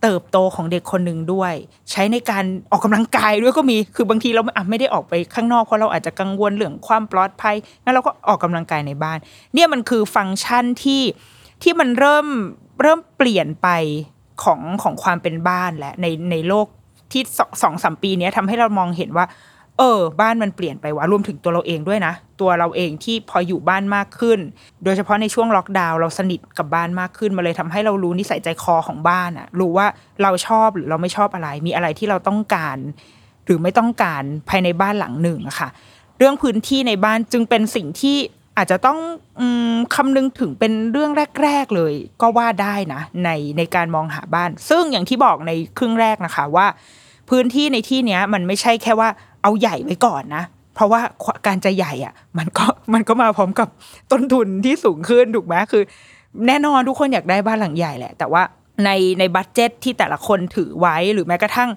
[0.02, 1.54] เติบโตของเด็กคนหนึ่งด้วย
[1.90, 9.18] ใช้ในการออกกำลังกายด้วยก็มีคือบางทีเราอะไม่ได้ออกไปข้างนอกเพราะเราอาจจะกังวลเรื่องความปลอดภัยงั้นเราก็ออกกำลังกายในบ้าน
[9.54, 11.02] เนี่ยมันคือฟังก์ชันที่
[11.62, 12.26] ที่มันเริ่ม
[12.82, 13.68] เริ่มเปลี่ยนไป
[14.42, 16.66] ของของความเป็นบ้านและในในโลก
[17.12, 17.22] ที่
[17.62, 19.26] สองสามปีนี้ยทำให้เรามองเห็นว่า
[19.78, 24.38] เออ บ้านมันเปลี่ยนไปว่ารวมถึงตัวเราเองด้วยนะ ตัวเราเองที่พออยู่บ้านมากขึ้น
[24.84, 29.86] โดยเฉพาะในช่วงล็อกดาวน์เราสนิทกับบ้านมากขึ้นมาเลยทำให้เรารู้นิสัยใจคอของบ้านอะรู้ว่า
[30.22, 32.76] เราชอบหรือเราไม่ชอบอะไร มีอะไรที่เราต้องการ
[33.44, 35.68] หรือไม่ต้องการภายในบ้านหลังหนึ่งอะค่ะ
[36.18, 38.16] เรื่องพื้นที่ในบ้านจึงเป็นสิ่งที่
[38.56, 38.98] อาจจะต้อง
[39.40, 39.42] อ
[39.94, 41.12] คำนึงถึงเป็นเรื่อง
[41.42, 46.66] แรก ๆเลย ก็ว่าได้นะ ในในการมองหาบ้าน ซึ่งอย่างที่บอกในครึ่งแรกนะคะว่า
[47.30, 49.08] พื้นที่ในที่เนี้ยมันไม่ใช่แค่ว่า
[49.46, 51.00] เอาใหญ่ไว้ก่อนนะ เพราะว่า
[51.46, 53.68] การจะใหญ่อะ มันก็มันก็มาพร้อมกับ
[54.12, 55.82] ต้นทุนที่สูงขึ้นถูกไหมคือ
[56.46, 58.42] แน่นอนทุกคนอยากได้บ้านหลังใหญ่แหละ แต่ว่า
[58.84, 61.70] ในใน budget ที่แต่ละคนถือไว้หรือแม้กระทั่ง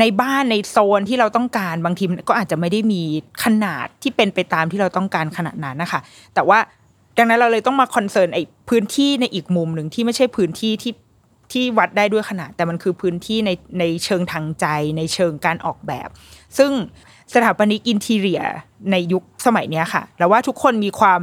[0.00, 3.02] ในบ้านในโซนที่เราต้องการบางทีก็อาจจะไม่ได้มี
[3.44, 6.00] ขนาดที่เป็นไปตามที่เราต้องการขนาดนั้นนะคะ
[6.34, 6.58] แต่ว่า
[7.16, 10.92] ดังนั้นเราเลยต้องมา concern ไอ้พื้นที่ในอีกมุมหนึ่งที่ไม่ใช่พื้นที่ที่
[11.52, 16.08] ที่วัดได้ด้วยขนาด แต่มันคือพื้นที่ในในเชิงทางใจ ในเชิงการออกแบบ
[16.58, 16.70] ซึ่ง
[17.34, 18.42] สถาปนิก interior
[18.90, 21.20] ในยุคสมัยนี้ค่ะเราว่าทุกคนมีความ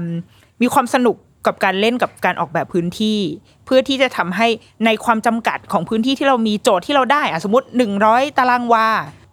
[0.62, 3.20] มีความสนุกกับการเล่นกับการออกแบบพื้นที่
[3.66, 4.48] เพื่อที่จะทำให้
[4.86, 7.68] ในความจำกัดของพื้นที่ที่เรามีโจทย์ที่เราได้อะสมมติ
[8.02, 8.88] 100 ตารางวา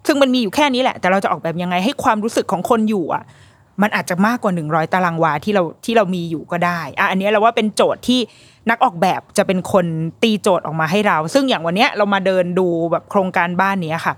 [0.06, 3.24] ซึ่งมันมีอยู่แค่นี้แหละ แต่เราจะออกแบบยังไงให้ความรู้สึกของคนอยู่อะ
[3.82, 8.20] มันอาจจะมากกว่า 100 ตารางวาที่เราที่เรามีอยู่ก็ได้อะอันนี้เราว่าเป็นโจทย์ที่
[8.70, 9.86] นักออกแบบจะเป็นคน
[10.22, 14.14] ตีโจทย์ออกมาให้เรา ซึ่งอย่างวันเนี้ยเรามาเดินดูแบบโครงการบ้านเนี้ยค่ะ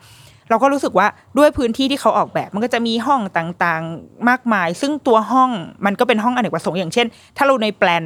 [0.51, 1.07] เราก็รู้สึกว่า
[1.39, 5.51] ด้วยพื้นที่ที่เขาออกแบบ มันก็จะมีห้องต่างๆมากมาย ซึ่งตัวห้อง
[5.87, 8.05] มันก็เป็นห้องอเนกประสงค์อย่างเช่น ถ้าเราในแปลน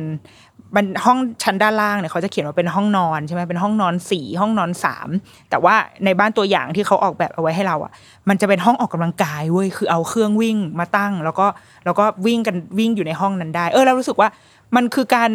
[0.76, 5.08] มันห้องชั้นด้านล่างเนี่ยเขาจะเขียนว่าเป็นห้องนอนใช่ไหมเป็นห้องนอนสี่ห้องนอนสาม
[5.50, 5.74] แต่ว่า
[6.04, 7.92] ในบ้านตัวอย่างที่เขาออกแบบเอาไว้ให้เราอะ
[8.28, 11.46] มันจะเป็นห้องออกกำลังกายเว้ยคือเอาเครื่องวิ่งมาตั้ง แล้วก็
[11.84, 14.28] แล้วก็วิ่งกันวิ่งอยู่ในห้องนั้นได้ เออเรารู้สึกว่า
[14.76, 15.32] มันคือการ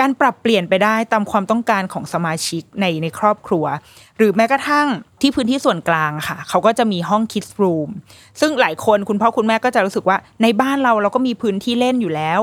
[0.00, 3.64] การปรับเปลี่ยนไปได้ตามความต้องการของสมาชิกในในครอบครัว
[4.18, 4.86] หรือแม้กระทั่ง
[5.20, 7.90] ที่พื้นที่ส่วนกลางค่ะ เขาก็จะมีห้อง kids room
[8.40, 12.40] ซึ่งหลายคนคุณพ่อคุณแม่ก็จะรู้สึกว่าในบ้านเราเราก็มีพื้นที่เล่นอยู่แล้ว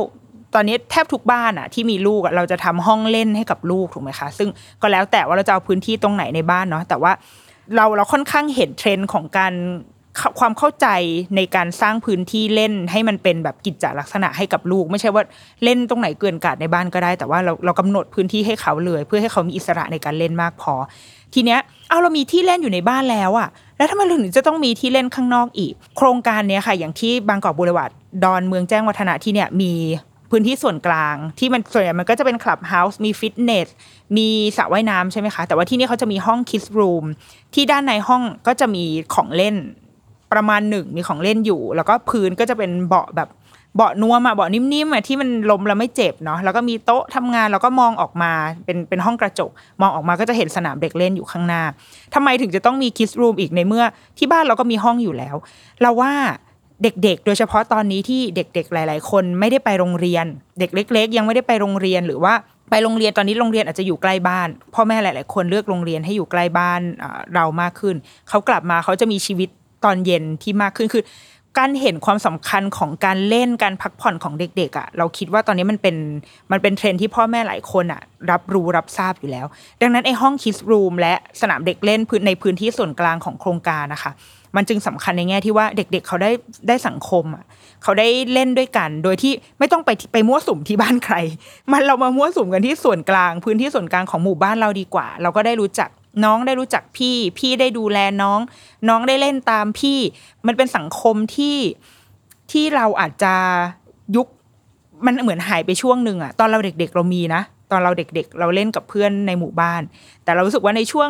[0.56, 4.50] ตอนนี้แทบทุกบ้านอะที่มีลูกเราจะทำห้องเล่นให้กับลูกถูกไหมคะซึ่ง
[4.82, 7.12] ก็แล้วแต่ว่าเราจะเอาพื้นที่ตรงไหนในบ้านเนาะแต่ว่า
[7.76, 9.54] เราเราค่อนข้างเห็นเทรนด์ของการ
[10.40, 10.88] ความเข้าใจ
[11.36, 15.24] ในการสร้างพื้นที่เล่นให้มันเป็นแบบกิจจลักษณะให้กับลูก ไม่ใช่ว่า
[15.64, 20.74] เล่นตรงไหนเกินกาดในบ้านก็ได้ แต่ว่าเราเรากำหนดพื้นที่ให้เขาเลย เพื่อให้เขามีอิสระในการเล่นมากพอ
[21.34, 27.92] ทีเนี้ยเอาเรามีที่เล่นอยู่ในบ้านแล้วอะแล้วทำไมเราถึงจะต้องมีที่เล่นข้างนอกอีก โครงการเนี้ยค่ะ อย่างที่ Bangkok Boulevard
[28.24, 29.74] ดอนเมืองแจ้งวัฒนะที่เนี่ยมี
[30.32, 33.68] พื้นที่ส่วนกลางที่มันส่วนใหญ่มันก็จะเป็นคลับเฮาส์มีฟิตเนส
[34.18, 37.06] มีสระว่ายน้ำใช่ไหมคะ แต่ว่าที่นี่เขาจะมีห้อง kids room
[37.54, 39.56] ที่ด้านในห้องก็จะมีของเล่น
[40.34, 43.30] ประมาณหนึ่งมีของเล่นอยู่ แล้วก็พื้นก็จะเป็นเบาะแบบ
[43.78, 48.32] เบาะนวมอะเบาะนิ่มๆอะที่มันล้มแล้วไม่เจ็บเนาะแล้วก็มีโต๊ะทำงานแล้วก็มองออกมา
[48.66, 51.64] เป็นเป็นห้องกระจก มองออกมาก็จะเห็นสนามเด็กเล่นอยู่ข้างหน้า
[52.14, 53.84] ทำไมถึงจะต้องมีคิสรูมอีกในเมื่อ
[54.18, 55.36] ที่บ้านเราก็มีห้องอยู่แล้ว
[55.82, 56.14] เราว่า
[56.84, 60.26] เด็กๆ โดยเฉพาะตอนนี้ที่เด็ก ๆ หลาย ๆ คนไม่ได้ไปโรงเรียน
[60.60, 62.34] เด็กเล็ก ๆ ยังไม่ได้ไปโรงเรียนหรือว่า
[62.70, 66.82] ไปโรงเรียนตอนนี้โรงเรียนอาจจะอยู่ใกล้บ้านพ่อแม่หลาย ๆ คนเลือกโรงเรียนให้อยู่ใกล้บ้าน
[67.36, 67.96] เรามากขึ้น
[68.30, 69.50] เขากลับมาเขาจะมีชีวิต
[69.86, 71.04] ตอนเย็นที่มากขึ้นคือ
[71.58, 75.96] การเห็นความสำคัญของการเล่นการพักผ่อนของเด็กๆอะ เราคิดว่าตอนนี้มันเป็น
[76.52, 79.46] มันเป็นเทรนที่พ่อแม่หลายคนอะ รับรู้รับทราบอยู่แล้ว
[79.82, 84.12] ดังนั้นไอ้ห้องคิสรูมและสนามเด็กเล่นพื้นในพื้นที่ส่วนกลางของโครงการนะคะ
[84.56, 86.32] มันจึงสำคัญในแง่ที่ว่าเด็ก ๆ เขาได้
[86.68, 87.46] ได้สังคมอะ
[87.84, 91.16] เขาได้เล่นด้วยกัน โดยที่ไม่ต้องไปไปมั่วสุมที่บ้านใคร
[91.72, 95.90] มันเรามามั่วสุมกันที่ส่วนกลาง พื้นที่ส่วนกลางของหมู่บ้านเราดีกว่า เราก็ได้รู้จัก
[96.24, 98.40] น้องได้รู้จักพี่ พี่ได้ดูแลน้อง
[98.90, 100.00] น้องได้เล่นตามพี่
[100.48, 101.58] มันเป็นสังคมที่
[102.52, 103.34] ที่เราอาจจะ
[104.16, 104.28] ยุค
[105.06, 109.82] มันเหมือนหายไปช่วงหนึ่งอะตอนเราเด็ก ๆ เรามีนะตอนเราเด็กๆ เราเล่นกับเพื่อนในหมู่บ้าน
[110.24, 111.10] แต่เรารู้สึกว่าในช่วง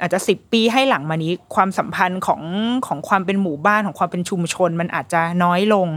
[0.00, 2.42] อาจจะสิบปีให้หลังมานี้ความสัมพันธ์ของ
[2.86, 5.88] ของความเป็นหมู่บ้านของความเป็นชุมชน มันอาจจะน้อยลง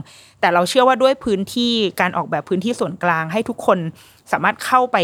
[0.42, 3.78] แต่เราเชื่อว่าด้วยพื้นที่การออกแบบพื้นที่ส่วนกลางให้ทุกคน
[4.32, 4.98] สามารถเข้าไป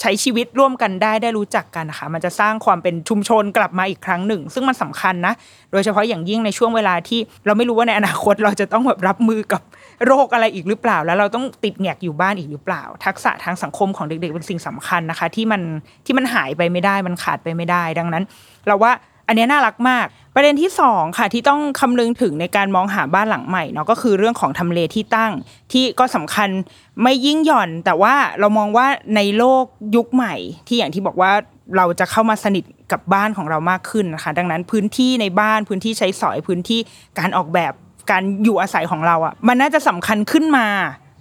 [0.00, 5.34] ใช้ชีวิตร่วมกันได้ได้รู้จักกันนะคะมันจะสร้างความเป็นชุมชนกลับมาอีกครั้งหนึ่ง ซึ่งมันสำคัญนะ
[5.72, 9.62] โดยเฉพาะอย่างยิ่งในช่วงเวลาที่เราไม่รู้ว่าในอนาคตเราจะต้องแบบรับมือกับ
[10.06, 15.62] โรคอะไรอีกหรือเปล่า แล้วเราต้องติดแงกอยู่บ้านอีกหรือเปล่า ทักษะทางสังคมของเด็ก ๆ เป็นสิ่งสำคัญนะคะ ที่มัน
[16.06, 18.24] ที่มันหายไปไม่ได้มันขาดไปไม่ได้ ดังนั้น
[18.66, 18.92] เราว่า
[19.28, 20.06] อันนี้น่ารักมาก
[20.40, 25.32] ประเด็นที่สองค่ะที่ต้องคำนึงถึงในการมองหาบ้านหลังใหม่เนาะก็คือเรื่องของทำเลที่ตั้ง
[25.72, 26.48] ที่ก็สำคัญ
[27.02, 29.64] ไม่ยิ่งหย่อน แต่ว่าเรามองว่าในโลก
[29.96, 30.34] ยุคใหม่
[30.66, 31.32] ที่อย่างที่บอกว่า
[31.76, 36.80] เราจะเข้ามาสนิทกับบ้านของเรามากขึ้นนะคะ ดังนั้นพื้นที่ในบ้านพื้นที่ใช้สอยพื้นที่
[37.18, 37.72] การออกแบบ
[38.10, 40.66] การอยู่อาศัยของเราอะมันน่าจะสำคัญขึ้นมา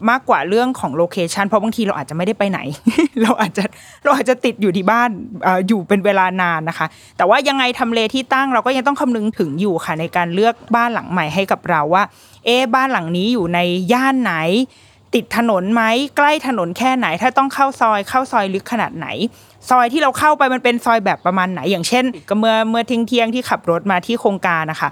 [0.10, 2.60] มากกว่าเรื่องของโลเคชันเพราะบางทีเราอาจจะไม่ได้ไปไหน
[3.22, 3.64] เราอาจจะ
[4.04, 5.10] เราอาจจะติดอยู่ที่บ้าน
[5.46, 12.04] ออยู่เป็นเวลานานนะคะ แต่ว่ายังไงทำเลที่ตั้งเราก็ยังต้องคำนึงถึงอยู่ค่ะในการเลือกบ้านหลังใหม่ให้กับเราว่า
[12.46, 13.60] เอ๊บ้านหลังนี้อยู่ใน
[13.94, 14.34] ย่านไหน
[15.16, 15.84] ติดถนนไหม
[16.18, 19.08] ใกล้ถนนแค่ไหน ถ้าต้องเข้าซอยเข้าซอยลึกขนาดไหน
[19.70, 24.90] ซอยที่เราเข้าไปมันเป็นซอยแบบประมาณไหน อย่างเช่น ก็เมื่อเมื่อเที่ยงเที่ยงที่ขับรถมาที่โครงการนะคะ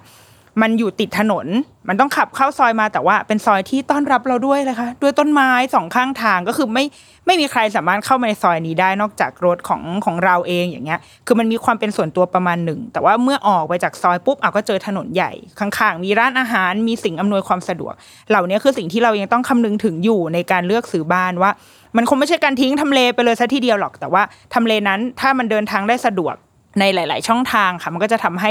[0.62, 1.46] มันอยู่ติดถนน
[1.88, 6.86] มันต้องขับเข้าซอยมาแต่ว่าเป็นซอยที่ต้อนรับเราด้วยนะคะ ด้วยต้นไม้สองข้างทางก็คือไม่
[7.26, 17.94] ไม่มีใครสามารถเข้ามาในซอยนี้ได้นอกจากรถของของเราเองอย่างเงี้ย คือมันมีความเป็นส่วนตัวประมาณหนึ่ง แต่ว่าเมื่อออกไปจากซอยปุ๊บเอาก็เจอถนนใหญ่ข้างๆ มีร้านอาหารมีสิ่งอำนวยความสะดวก
[18.30, 21.52] เหล่านี้คือสิ่งที่เรายังต้องคำนึงถึงอยู่ในการเลือกซื้อบ้านว่า
[21.98, 26.36] มันคงไม่ใช่การทิ้งทำเลไปเลยซะทีเดียวหรอก แต่ว่าทำเลนั้นถ้ามันเดินทางได้สะดวก
[26.80, 28.50] ในหลาย ๆ ช่องทางค่ะ มันก็จะทำให้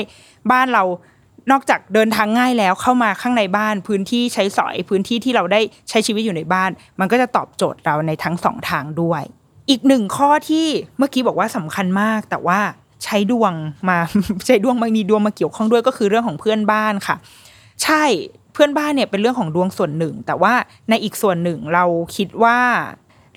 [0.53, 0.83] บ้านเรา
[1.51, 9.23] นอกจากเดินทางง่ายแล้วเข้ามาข้างในบ้านพื้นที่ใช้สอยพื้นที่ที่เราได้ใช้ชีวิตอยู่ในบ้าน มันก็จะตอบโจทย์เราในทั้งสองทางด้วย
[9.71, 10.67] อีกหนึ่งข้อที่
[10.99, 12.61] เมื่อกี้บอกว่าสำคัญมาก แต่ว่า
[13.05, 13.53] ใช้ดวง
[13.89, 13.99] มา
[14.47, 17.17] ใช้ดวงมามีดวงมาเกี่ยวข้องด้วยก็คือเรื่องของเพื่อนบ้านค่ะ
[17.83, 18.05] ใช่
[18.53, 20.55] เพื่อนบ้านเนี่ยเป็นเรื่องของดวงส่วนหนึ่ง แต่ว่า
[20.91, 21.85] ในอีกส่วนหนึ่งเรา
[22.17, 22.59] คิดว่า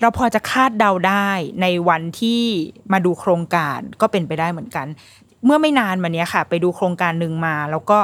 [0.00, 1.30] เราพอจะคาดเดาได้
[1.62, 2.42] ในวันที่
[2.92, 4.86] มาดูโครงการก็เป็นไปได้เหมือนกัน
[5.44, 7.98] เมื่อไม่นานมาเนี้ยค่ะ ไปดูโครงการหนึ่งมา แล้วก็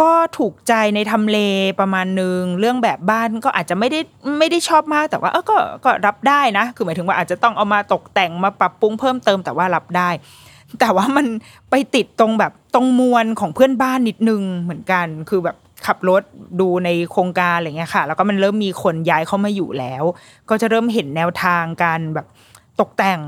[0.00, 1.38] ก็ถูกใจในทำเล
[1.80, 4.00] ประมาณหนึ่งเรื่องแบบบ้านก็อาจจะไม่ได้
[4.38, 10.10] ไม่ได้ชอบมากแต่ว่าเออก็ก็รับได้นะ คือหมายถึงว่าอาจจะต้องเอามาตกแต่งมาปรับปรุงเพิ่มเติมแต่ว่ารับได้
[10.80, 11.26] แต่ว่ามัน
[11.70, 16.22] ไปติดตรงแบบตรงมวลของเพื่อนบ้านนิดนึงเหมือนกัน คือแบบขับรถ
[16.60, 20.04] ดูในโครงการอะไรเงี้ยค่ะ แล้วก็มันเริ่มมีคนย้ายเข้ามาอยู่แล้ว
[20.48, 22.26] ก็จะเริ่มเห็นแนวทางการแบบ
[22.80, 23.20] ตกแต่ง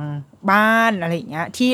[0.51, 1.71] บ้านอะไรอย่างเงี้ยที่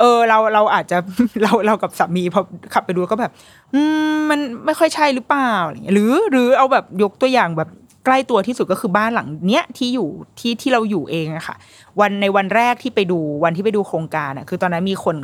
[0.00, 0.98] เออเราเราอาจจะ
[1.42, 2.42] เราเรากับสามีพอ
[2.74, 3.32] ขับไปดูก็แบบ
[3.74, 3.80] อื
[4.14, 7.68] มมันไม่ค่อยใช่หรือเปล่าอะไรเงี้ยหรือหรือเอาแบบยกตัวอย่างแบบ
[8.06, 10.08] ใกล้ตัวที่สุดก็คือบ้านหลังเนี้ยที่อยู่
[10.38, 11.56] ที่ที่เราอยู่เองอะค่ะ
[12.00, 15.16] วันในวันแรกที่ไปดูวันที่ไปดูโครงการอะคือตอนนั้นมีคน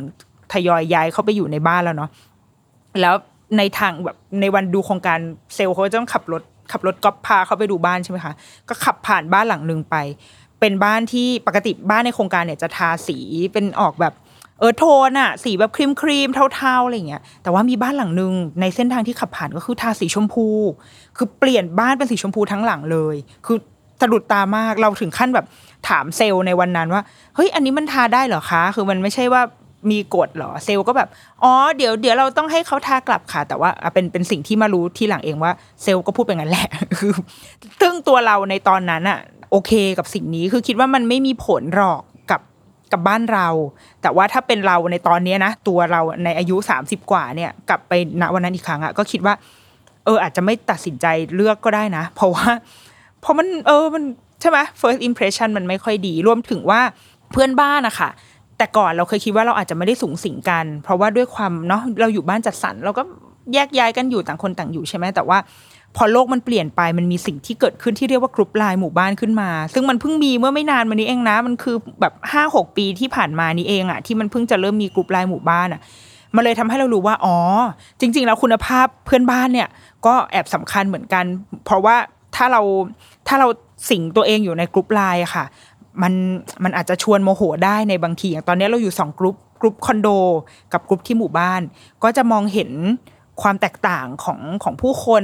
[0.53, 2.09] ทยอยย้ายเข้าไปอยู่ในบ้านแล้วเนาะ
[3.01, 3.15] แล้ว
[3.57, 5.19] ในทางแบบในวันดูโครงการ
[5.55, 8.33] เซลล์เขาจะต้องขับรถขับรถก๊อปพาเขาไปดูบ้านใช่ไหมคะ
[8.69, 9.95] ก็ขับผ่านบ้านหลังหนึ่งไป
[10.59, 13.17] เป็นบ้านที่ปกติบ้านในโครงการเนี่ยจะทาสี
[13.53, 14.13] เป็นออกแบบ
[14.59, 20.47] เออโทนอะสีแบบครีมครีมเทาๆอะไรเงี้ยแต่ว่ามีบ้านหลังหนึ่งในเส้นทางที่ขับผ่านก็คือทาสีชมพู
[21.17, 23.15] คือเปลี่ยนบ้านเป็นสีชมพูทั้งหลังเลย
[23.45, 23.57] คือ
[24.01, 25.45] สะดุดตามากเราถึงขั้นแบบ
[25.87, 27.01] ถามเซลล์ในวันนั้นว่า
[27.35, 29.41] เฮ้ยอันนี้มันทาได้เหรอคะ คือมันไม่ใช่ว่า
[29.91, 31.09] มีกฎหรอเซลล์ก็แบบ
[31.43, 35.51] อ๋อเดี๋ยวเดี๋ยวเราต้องให้เขาทากลับค่ะ แต่ว่าเป็นเป็นสิ่งที่มารู้ที่หลังเองว่า
[35.83, 36.67] เซลล์ก็พูดเป็นงั้นแหละ
[36.99, 37.11] คือ
[37.81, 39.19] ซึ่งตัวเราในตอนนั้นอะ
[39.51, 42.01] โอเคกับสิ่งนี้คือคิดว่ามันไม่มีผลหรอก
[42.93, 43.47] กับบ้านเรา
[44.01, 49.33] แต่ว่าถ้าเป็นเราในตอนนี้นะตัวเราในอายุ 30 กว่าเนี่ยกลับไปณวันนั้นอีกครั้งอะก็คิดว่า
[50.05, 52.47] เอออาจจะไม่ตัดสินใจเลือกก็ได้นะ เพราะว่า
[53.21, 54.03] เพราะมันเออมัน
[54.41, 56.81] ใช่ไหม first impression มันไม่ค่อยดี รวมถึงว่า
[57.31, 58.09] เพื่อนบ้านอะค่ะ
[58.57, 63.03] แต่ก่อนเราเคยคิดว่าเราอาจจะไม่ได้สูงสิงกัน เพราะว่าด้วยความเนาะเราอยู่บ้านจัดสรรเราก็
[63.53, 65.37] แยกย้ายกันอยู่ต่างคนต่างอยู่ใช่ไหมแต่ว่า
[65.97, 75.81] พอโลกมันเปลี่ยนไปมันมีสิ่งที่เกิดขึ้นที่เรียกว่ากรุ๊ปไลน์หมู่บ้านขึ้นมา ซึ่งมันเพิ่งมีเมื่อไม่นานมานี้เองนะ มันคือแบบห้าหกปีที่ผ่านมานี้เองอะที่มันเพิ่งจะเริ่มมีกรุ๊ปไลน์หมู่บ้านอะ
[76.35, 77.37] มันเลยทำให้เรารู้ว่าอ๋อ
[77.99, 79.67] จริง ๆ แล้วคุณภาพเพื่อนบ้านเนี่ย
[80.05, 81.25] ก็แอบสำคัญเหมือนกัน
[81.65, 81.95] เพราะว่า
[82.35, 82.61] ถ้าเรา
[83.27, 83.47] ถ้าเรา
[83.89, 85.45] สิงตัวเองอยู่ในกรุ๊ปไลน์ค่ะ
[86.01, 86.13] มัน
[86.63, 90.09] มันอาจจะชวนโมโหได้ในบางทีอย่างตอนนี้เราอยู่สองกรุ๊ปกรุ๊ปคอนโด
[90.73, 91.61] กับกรุ๊ปที่หมู่บ้าน
[92.03, 92.71] ก็จะมองเห็น
[93.41, 95.23] ความแตกต่างของของผู้คน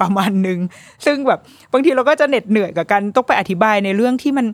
[0.00, 0.58] ประมาณหนึ่ง
[1.04, 1.40] ซึ่งแบบ
[1.72, 4.46] บางทีเราก็จะเหน็ดเหนื่อยกับการต้องไปอธิบายในเรื่องที่มัน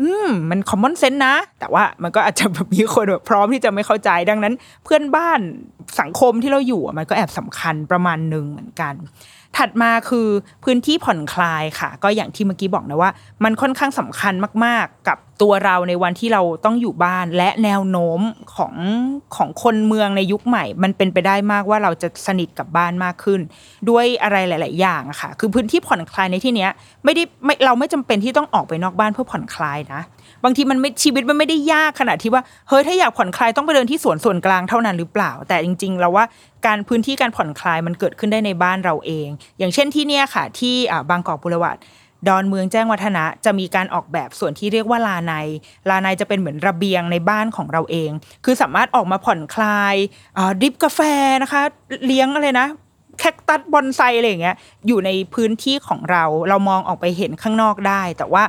[0.00, 5.40] อืมมันคอมมอนเซนส์นะ แต่ว่ามันก็อาจจะแบบมีคนแบบพร้อมที่จะไม่เข้าใจดังนั้น เพื่อนบ้าน
[6.00, 8.94] สังคมที่เราอยู่มันก็แอบสำคัญประมาณหนึ่งเหมือนกัน
[9.58, 10.28] ถัดมาคือ
[10.64, 13.10] พื้นที่ผ่อนคลายค่ะ ก็อย่างที่เมื่อกี้บอกนะว่า
[13.44, 18.20] มันค่อนข้างสำคัญมาก ๆ กับตัวเราในวันที่เราต้องอยู่บ้าน และแนวโน้ม
[18.56, 18.74] ของ
[19.36, 23.40] ของคนเมืองในยุคใหม่ มันเป็นไปได้มากว่าเราจะสนิทกับบ้านมากขึ้น
[23.88, 26.70] ด้วยอะไรหลาย ๆ อย่างอะค่ะ คือพื้นที่ผ่อนคลายในที่เนี้ย
[27.04, 30.02] ไม่ได้ไม่เราไม่จำเป็นที่ต้องออกไปนอกบ้านเพื่อผ่อนคลายนะ
[30.44, 36.24] บางทีมันไม่ชีวิตมันไม่ได้ยากขนาดที่ว่าเฮ้ยถ้าอยากผ่อนคลายต้องไปเดินที่สวนส่วนกลางเท่านั้นหรือเปล่า แต่จริงๆเราว่า
[36.66, 40.76] การพื้นที่การผ่อนคลายมันเกิดขึ้นได้ในบ้านเราเอง อย่างเช่นที่เนี่ยค่ะ ที่
[41.10, 41.78] บางกอกบุรวัต
[42.28, 45.34] ดอนเมืองแจ้งวัฒนะจะมีการออกแบบส่วนที่เรียกว่าลาใน
[45.88, 48.10] ลาในจะเป็นเหมือนระเบียงในบ้านของเราเอง
[48.44, 49.94] คือสามารถออกมาผ่อนคลาย
[50.60, 51.00] ดริปกาแฟ
[51.42, 51.62] นะคะ
[52.06, 52.68] เลี้ยงอะไรนะ
[53.18, 58.44] แคคตัสบอนไซอะไรอย่างเงี้ยอยู่ในพื้นที่ของเราเรามองออกไปเห็นข้างนอกได้ แต่ว่า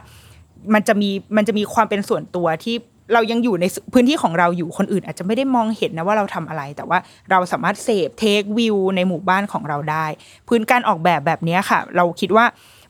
[0.73, 2.75] มันจะมีมันจะมีความเป็นส่วนตัวที่
[3.13, 6.99] เรายังอยู่ในพื้นที่ของเราอยู่คนอื่น อาจจะไม่ได้มองเห็นนะว่าเราทำอะไร แต่ว่า
[7.31, 10.05] เราสามารถเสพเทควิวในหมู่บ้านของเราได้
[10.47, 12.45] พื้นการออกแบบแบบนี้ค่ะ เราคิดว่า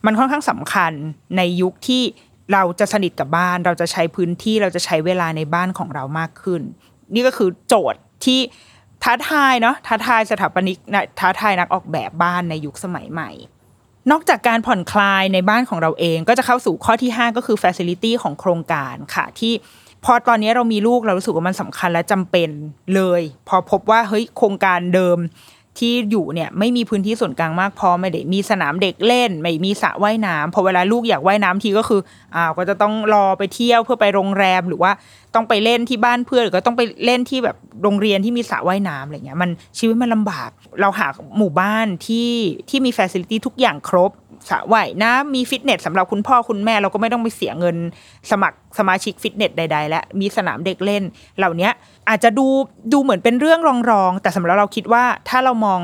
[0.06, 0.92] มันค่อนข้างสำคัญ
[1.36, 2.02] ในยุคที่
[2.52, 6.62] เราจะสนิทกับบ้าน เราจะใช้พื้นที่เราจะใช้เวลาในบ้านของเรามากขึ้น
[7.14, 8.40] นี่ก็คือโจทย์ที่
[9.04, 13.30] ท้าทายเนาะท้าทายสถาปนิกนะท้าทายนักออกแบบบ้านในยุคสมัยใหม่
[14.10, 19.52] นอกจากการผ่อนคลายในบ้านของเราเอง ก็จะเข้าสู่ข้อที่ 5 ก็คือ Facility ของโครงการค่ะที่
[20.04, 22.50] พอตอนนี้เรามีลูกเรารู้สึกว่ามันสำคัญและจำเป็น
[22.94, 25.18] เลย พอพบว่าเฮ้ยโครงการเดิม
[25.78, 32.00] ที่อยู่เนี่ยไม่มีพื้นที่ส่วนกลางมากพอไม่ได้มีสนามเด็กเล่น ไม่มีสระว่ายน้ำพอเวลาลูกอยากว่ายน้ำทีก็คือ
[32.34, 34.92] อ้าวก็จะต้องรอไปเที่ยวเพื่อไปโรงแรมหรือว่า
[35.34, 41.06] ต้องไปเล่นที่บ้านเพื่อนหรือก็ต้องไปเล่นที่แบบโรงเรียนที่มีสระว่ายน้ำอะไรเงี้ยมันชีวิตมันลำบาก เราหา
[41.38, 42.30] หมู่บ้านที่
[42.68, 44.10] ที่มีฟ a ซิลิตี้ทุกอย่างครบ
[44.48, 47.76] สระว่ายน้ำมีฟิตเนสสำหรับคุณพ่อคุณแม่เราก็ไม่ต้องไปเสียเงิน
[48.30, 51.02] สมัครสมาชิกฟิตเนสใด ๆ และมีสนามเด็กเล่น
[51.38, 51.70] เหล่านี้
[52.08, 52.46] อาจจะดู
[52.92, 55.80] ดูเหมือนเป็นเรื่องรองๆแต่สำหรับเราคิดว่าถ้าเรามอง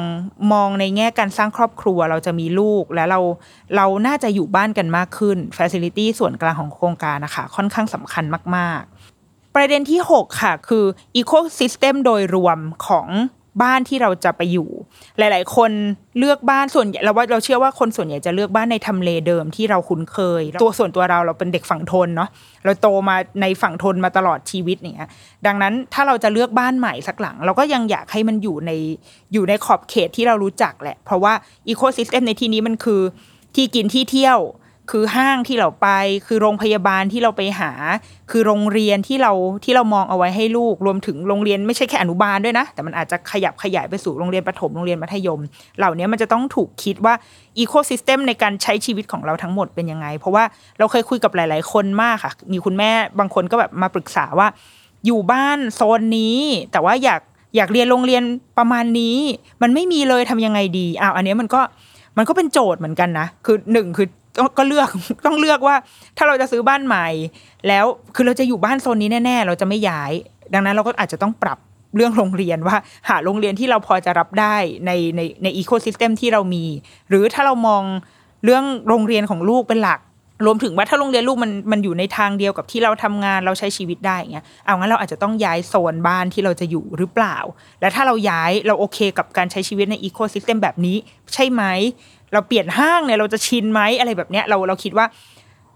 [0.52, 3.20] มองในแง่การสร้างครอบครัวเราจะมีลูกและเรา
[3.76, 8.24] เราน่าจะอยู่บ้านกันมากขึ้นฟ a ซิลิตี้ส่วนกลางของโครงการนะคะค่อนข้างสำคัญ
[8.56, 8.82] มาก
[9.20, 10.84] ๆ ประเด็นที่ 6 ค่ะ คือ
[11.20, 13.08] Ecosystem โดยรวมของ
[13.62, 14.68] บ้านที่เราจะไปอยู่
[15.18, 15.70] หลาย ๆ คน
[16.18, 22.28] เลือกบ้านส่วนใหญ่เราว่าเราเชื่อว่าคนส่วนใหญ่จะเลือกบ้านในทำเลเดิมที่เราคุ้นเคย ตัวส่วนตัวเราเราเป็นเด็กฝั่งธนเนาะ
[22.64, 25.10] เราโตมาในฝั่งธนมาตลอดชีวิตอย่างเงี้ย
[25.46, 28.70] ดังนั้นถ้าเราจะเลือกบ้านใหม่สักหลัง เราก็ยังอยากให้มันอยู่ใน
[29.32, 31.32] อยู่ในขอบเขตที่เรารู้จักแหละ เพราะว่า
[31.68, 33.00] ecosystem ในที่นี้มันคือ
[33.54, 34.38] ที่กินที่เที่ยว
[34.90, 35.88] คือห้างที่เราไป
[36.26, 37.70] คือโรงพยาบาลที่เราไปหา
[38.30, 39.32] คือโรงเรียนที่เรา
[39.64, 45.40] ที่เรามองเอาไว้ให้ลูก รวมถึงโรงเรียนไม่ใช่แค่อนุบาลด้วยนะ แต่มันอาจจะขยับขยายไปสู่โรงเรียนประถมโรงเรียนมัธยม
[45.78, 47.14] เหล่านี้มันจะต้องถูกคิดว่า
[47.58, 50.44] ecosystem ในการใช้ชีวิตของเราทั้งหมดเป็นยังไง เพราะว่า
[50.78, 54.48] เราเคยคุยกับหลาย ๆ คนมากค่ะ มีคุณแม่บางคนก็แบบมาปรึกษาว่า
[55.06, 56.38] อยู่บ้านโซนนี้
[56.72, 57.20] แต่ว่าอยาก
[57.56, 58.22] อยากเรียนโรงเรียน
[58.58, 59.16] ประมาณนี้
[59.62, 61.60] มันไม่มีเลยทำยังไงดีอ้าวอันนี้มันก็
[62.18, 64.08] มันก็เป็นโจทย์เหมือนกันนะ คือหนึ่งคือ
[64.58, 64.88] ก็เลือก
[65.26, 65.76] ต้องเลือกว่า
[66.16, 67.06] ถ้าเราจะซื้อบ้านใหม่
[67.68, 70.12] แล้วคือเราจะอยู่บ้านโซนนี้แน่ ๆ เราจะไม่ย้าย
[70.54, 71.58] ดังนั้นเราก็อาจจะต้องปรับ
[71.96, 72.76] เรื่องโรงเรียนว่า
[73.08, 76.64] หาโรงเรียนที่เราพอจะรับได้ในในในอีโคซิสเต็มที่เรามี
[77.08, 77.82] หรือถ้าเรามอง
[78.44, 80.00] เรื่องโรงเรียนของลูกเป็นหลัก
[80.46, 87.36] รวมถึงว่าถ้าโรงเรียนลูกมันมันอยู่ในทางเดียวกับที่เราทำงานเราใช้ชีวิตได้เงี้ยเอางั้นเราอาจจะต้องย้ายโซนบ้านที่เราจะอยู่หรือเปล่า
[87.80, 90.96] และถ้าเราย้ายเราโอเคกับการใช้ชีวิตในอีโคซิสเต็มแบบนี้
[91.34, 91.62] ใช่ไหม
[92.32, 95.06] เราเปลี่ยนห้างเนี่ยเราจะชินไหมอะไรแบบเนี้ยเราเราคิดว่า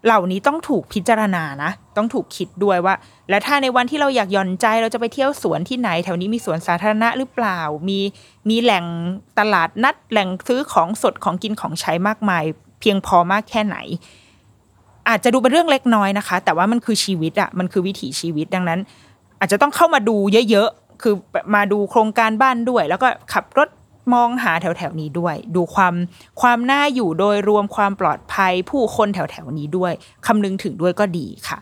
[0.06, 2.94] เหล่านี้ต้องถูกพิจารณานะ ต้องถูกคิดด้วยว่า
[3.30, 7.98] และถ้าในวันที่เราอยากย่อนใจเราจะไปเที่ยวสวนที่ไหน แถวนี้มีสวนสาธารณะหรือเปล่า มี
[8.48, 8.84] มีแหล่ง
[9.38, 12.44] ตลาดนัดแหล่งซื้อของสดของกินของใช้มากมาย
[12.80, 13.76] เพียงพอมากแค่ไหน
[15.08, 18.80] อาจจะดูเป็นเรื่องเล็กน้อยนะคะ แต่ว่ามันคือชีวิตอะมันคือวิถีชีวิตดังนั้น
[19.40, 20.16] อาจจะต้องเข้ามาดู
[20.50, 21.14] เยอะๆคือ
[21.54, 23.68] มาดูโครงการบ้านด้วย แล้วก็ขับรถ
[24.14, 25.94] มองหาแถวๆนี้ด้วย ดูความ
[26.40, 29.92] ความน่าอยู่โดยรวมความปลอดภัยผู้คนแถวๆนี้ด้วย
[30.26, 31.58] คำนึงถึงด้วยก็ดีค่ะ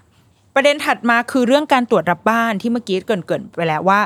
[0.55, 4.01] ประเด็นถัดมาคือเรื่องการตรวจรับบ้านที่เมื่อกี้เกรินๆไปแล้วว่า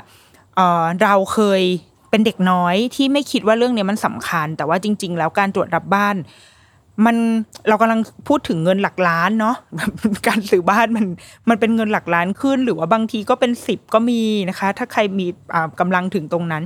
[0.57, 1.63] เออเราเคย
[2.11, 6.17] เป็นเด็กน้อยที่ไม่คิดว่าเรื่องนี้มันสำคัญ แต่ว่าจริง ๆ แล้วการตรวจรับบ้าน
[7.07, 7.17] มัน
[7.69, 9.57] เรากำลังพูดถึงเงินหลักล้านเนาะ
[10.29, 11.07] การซื้อบ้านมัน
[11.49, 16.63] มันเป็นเงินหลักล้านขึ้น หรือว่าบางทีก็เป็นสิบก็มีนะคะ ถ้าใครมีอ่ากำลังถึงตรงนั้น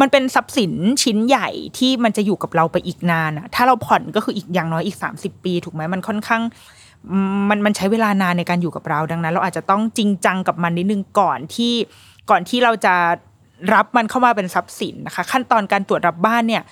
[0.00, 0.72] มันเป็นทรัพย์สิน
[1.02, 6.42] ชิ้นใหญ่ที่มันจะอยู่กับเราไปอีกนานอะถ้าเราผ่อนก็คืออีกอย่างน้อยอีก 30 ปี ถูกไหมมันค่อนข้าง
[7.48, 11.74] มันมันใช้เวลานานในการอยู่กับเราดังนั้น เราอาจจะต้องจริงจังกับมันนิดนึงก่อนที่
[12.30, 12.94] ก่อนที่เราจะ
[13.74, 16.62] รับมันเข้ามาเป็นทรัพย์สินนะคะ ขั้นตอนการตรวจรับบ้านเนี่ย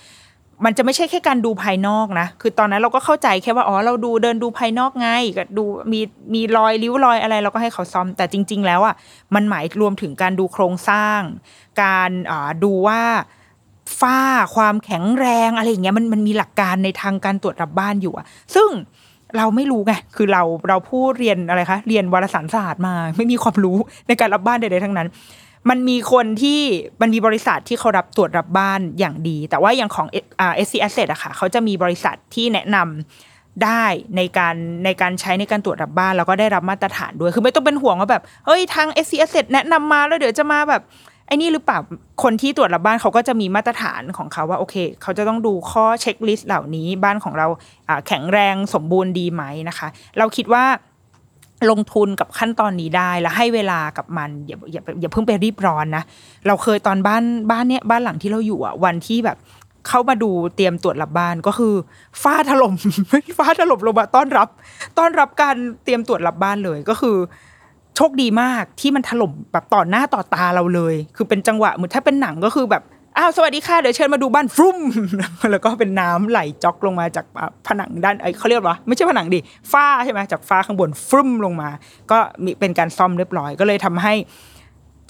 [0.65, 6.01] มันจะไม่ใช่แค่การดูภายนอกนะ คือตอนนั้นเราก็เข้าใจแค่ว่า อ๋อ เราดูเดินดูภายนอกไง ก็ดูมี
[6.35, 8.95] มีรอยริ้วรอยอะไร เราก็ให้เขาซ่อม แต่จริง ๆ แล้วอะ
[9.35, 11.21] มันหมายรวมถึงการดูโครงสร้าง
[11.83, 12.11] การ
[12.65, 13.03] ดูว่า
[14.01, 14.21] ฝ้า
[14.57, 18.71] ความแข็งแรงอะไรอย่างเงี้ย มันมันมีหลักการในทางการตรวจรับบ้านอยู่อะ ซึ่ง
[19.37, 23.77] เราไม่รู้ไง คือเราเราผู้เรียนอะไรคะ เรียนวารสารศาสตร์มา ไม่มีความรู้
[24.09, 25.09] ในการรับบ้านใดๆทั้งนั้น
[25.71, 26.61] มันมีคนที่
[27.01, 33.85] มันมีบริษัทที่เขารับตรวจรับบ้านอย่างดี แต่ว่าอย่างของเอ่า SC Asset อะค่ะเขาจะมีบริษัทที่แนะนำได้
[34.17, 34.55] ในการ
[34.85, 40.83] ในการใช้ในการตรวจรับบ้าน แล้วก็ได้รับมาตรฐานด้วย คือไม่ต้องเป็นห่วงว่าแบบเฮ้ยทาง SC Asset แนะนำมาแล้วเดี๋ยวจะมาแบบ
[41.27, 41.79] ไอ้นี่หรือเปล่า
[42.23, 47.47] คนที่ตรวจรับบ้านเขาก็จะมีมาตรฐานของเขาว่าโอเค เขาจะต้องดูข้อเช็คลิสต์เหล่านี้บ้านของเรา
[48.07, 49.89] แข็งแรงสมบูรณ์ดีไหมนะคะ
[50.19, 50.64] เราคิดว่า
[51.71, 56.05] ลงทุนกับขั้นตอนนี้ได้แล้วให้เวลากับมันอย่าอย่าอย่าเพิ่งไปรีบร้อนนะ
[56.47, 59.37] เราเคยตอนบ้านบ้านเนี้ยบ้านหลังที่เราอยู่อะวันที่แบบ
[59.89, 61.75] เข้ามาดูเตรียมตรวจรับบ้านก็คือ
[62.23, 62.75] ฟ้าถล่ม
[63.39, 64.49] ฟ้าถล่มลงมาต้อนรับ
[64.99, 67.17] ต้อนรับการเตรียมตรวจรับบ้านเลยก็คือ
[67.97, 72.83] โชคดีมากที่มันถล่มแบบต่อหน้าต่อตาเราเลย คือเป็นจังหวะเหมือนถ้าเป็นหนังก็คือแบบ
[73.19, 74.79] อ้าวสวัสดีค่ะเดี๋ยวเชิญมาดูบ้านฟรุ้ม
[75.51, 77.27] แล้วก็เป็นน้ำไหลจ๊อกลงมาจาก
[77.67, 79.41] ผนังด้านไอ้เขาเรียกว่าไม่ใช่ผนังดิ
[79.73, 81.71] ฝ้าใช่ไหมจากฝ้าข้างบนฟรุ้มลงมา
[82.11, 84.14] ก็มีเป็นการซ่อมเรียบร้อย ก็เลยทำให้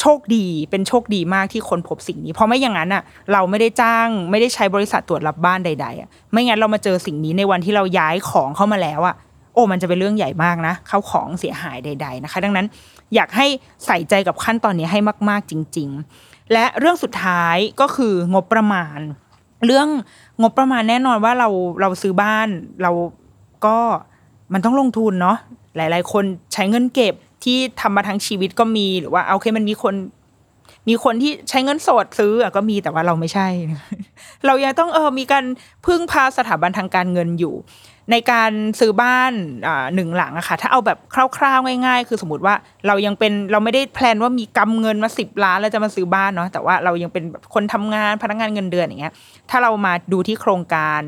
[0.00, 3.02] โชคดีเป็นโชคดีมากที่คนพบสิ่งนี้ เพราะไม่อย่างนั้นอะ
[3.32, 9.14] เราไม่ได้จ้างไม่ได้ใช้บริษัทตรวจรับบ้านใด ๆอะไม่งั้นเรามาเจอสิ่งนี้ในวันที่เราย้ายของเข้ามาแล้วอะ
[9.54, 12.66] โอ้มันจะเป็นเรื่องใหญ่มากนะเข้าของเสียหายใด ๆนะคะ ดังนั้น
[13.14, 13.46] อยากให้
[13.86, 18.98] ใส่ใจกับขั้นตอนนี้ให้มาก ๆจริง ๆ และเรื่องสุดท้ายก็คืองบประมาณ
[19.66, 19.88] เรื่อง
[20.42, 21.48] งบประมาณแน่นอนว่าเรา
[21.80, 22.48] เราซื้อบ้าน
[22.82, 22.90] เรา
[23.66, 23.78] ก็
[24.52, 25.36] มันต้องลงทุนเนาะ
[25.76, 29.94] หลาย ๆ คนใช้เงินเก็บที่ทำมาทั้งชีวิตก็มีหรือว่าโอเคมันมีคน
[30.88, 33.48] มีคนที่ใช้เงินสดซื้ออก็มีแต่ว่าเราไม่ใช่
[34.46, 35.44] เรายังต้องเออมีการ
[35.86, 37.54] พึ่งพาสถาบันทางการเงินอยู่
[38.10, 39.32] ในการซื้อบ้าน
[39.94, 40.98] หนึ่งหลังอะค่ะ ถ้าเอาแบบ
[41.36, 42.54] คร่าวๆง่าย ๆ คือสมมติว่า
[42.86, 49.14] เรายังเป็นเราไม่ได้แพลนว่ามีกำเงินมาสิบล้านแล้วจะมาซื้อบ้านเนาะแต่ว่าเรายังเป็นแบบคนทำงานพนักงานเงินเดือนอย่างเงี้ย
[49.50, 51.00] ถ้าเรามาดูที่โครงการ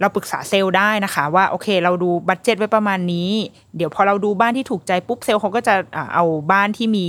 [0.00, 3.30] เราปรึกษาเซลล์ได้นะคะ ว่าโอเค เราดู budget ไว้ประมาณนี้
[3.76, 5.74] เดี๋ยวพอเราดูบ้านที่ถูกใจปุ๊บเซลล์เขาก็จะ
[6.14, 7.06] เอาบ้านที่มี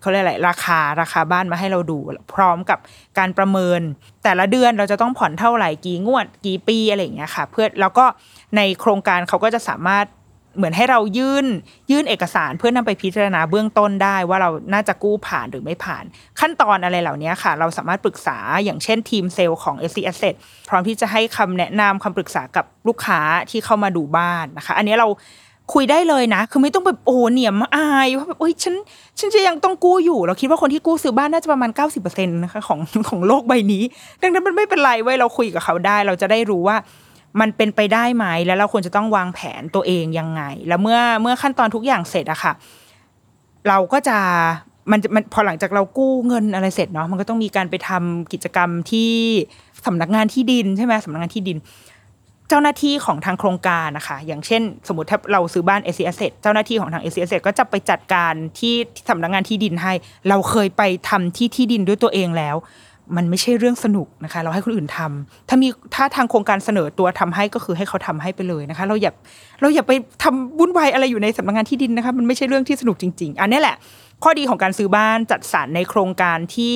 [0.00, 1.98] เขาเรียกอะไรราคาราคาบ้านมาให้เราดู
[2.34, 2.78] พร้อมกับ
[3.18, 3.80] การประเมิน
[4.24, 8.04] แต่ละเดือนเราจะต้องผ่อนเท่าไหร่กี่งวดกี่ปีอะไรอย่างเงี้ยค่ะ เพื่อแล้วก็
[8.56, 10.06] ในโครงการเขาก็จะสามารถ
[10.56, 11.46] เหมือนให้เรายื่น
[11.90, 16.04] ยื่นเอกสารเพื่อนำไปพิจารณาเบื้องต้นได้ว่าเราน่าจะกู้ผ่านหรือไม่ผ่าน
[16.40, 20.34] ขั้นตอนอะไรเหล่านี้ค่ะ เราสามารถปรึกษาอย่างเช่นทีมเซลล์ของ SC Asset
[20.68, 23.20] พร้อมที่จะให้คำแนะนำคำปรึกษากับลูกค้า
[23.50, 25.08] ที่เข้ามาดูบ้านนะคะ อันนี้เรา
[25.74, 28.74] คุยได้เลยนะ คือไม่ต้องแบบโอ้เหนียมอายว่าแบบโอ้ยฉัน
[29.18, 33.82] ฉันจะยังต้องกู้อยู่ เราคิดว่าคนที่กู้ซื้อบ้านน่าจะประมาณ 90%นะคะของของโลกใบนี้
[34.22, 36.76] ดังนั้นมันไม่เป็นไรเว้ยเราคุยกับเขาได้ เราจะได้รู้ว่า
[37.40, 42.52] มันเป็นไปได้ไหมแล้วเราควรจะต้องวางแผนตัวเองยังไง แล้วเมื่อเมื่อขั้นตอนทุกอย่างเสร็จอะค่ะ
[43.68, 44.18] เราก็จะ
[44.90, 49.12] มันมันพอหลังจากเรากู้เงินอะไรเสร็จเนาะมันก็ต้องมีการไปทำกิจกรรมที่
[49.86, 51.56] สำนักงานที่ดินใช่ไหมสำนักงานที่ดิน
[52.48, 58.74] เจ้าหน้าที่ของทางโครงการนะคะ อย่างเช่น สมมติถ้าเราซื้อบ้าน s อ Asset เจ้าหน้าที่ของทาง s อ Asset ก็จะไปจัดการที่
[59.08, 59.92] สำนักงานที่ดินให้
[60.28, 62.56] เราเคยไปทำที่ที่ดินด้วยตัวเองแล้ว
[63.16, 69.12] มันไม่ใช่เรื่องสนุกนะคะ เราให้คนอื่นทำถ้ามีถ้าทางโครงการเสนอตัวทำให้ก็คือให้เขาทำให้ไปเลยนะคะ เราอย่า
[69.60, 69.92] เราอย่าไป
[70.22, 73.76] ทำวุ่นวายอะไรอยู่ในสำนักงานที่ดินนะคะ มันไม่ใช่เรื่องที่สนุกจริง ๆ อันนี้แหละ
[74.22, 76.74] ข้อดีของการซื้อบ้านจัดสรรในโครงการที่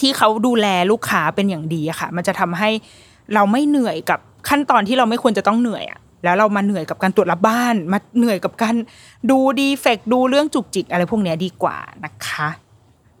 [0.00, 2.70] ที่เขาดูแลลูกค้าเป็นอย่างดีอะค่ะ มันจะทำให้
[3.34, 8.74] เราไม่เหนื่อยกับ ขั้นตอนที่เราไม่ควรจะต้องเหนื่อยอะแล้วเรามาเหนื่อยกับการตรวจรับบ้าน มาเหนื่อยกับการ
[9.30, 12.48] ดูดีเฟกดูเรื่องจุกจิกอะไรพวกนี้ดีกว่านะคะ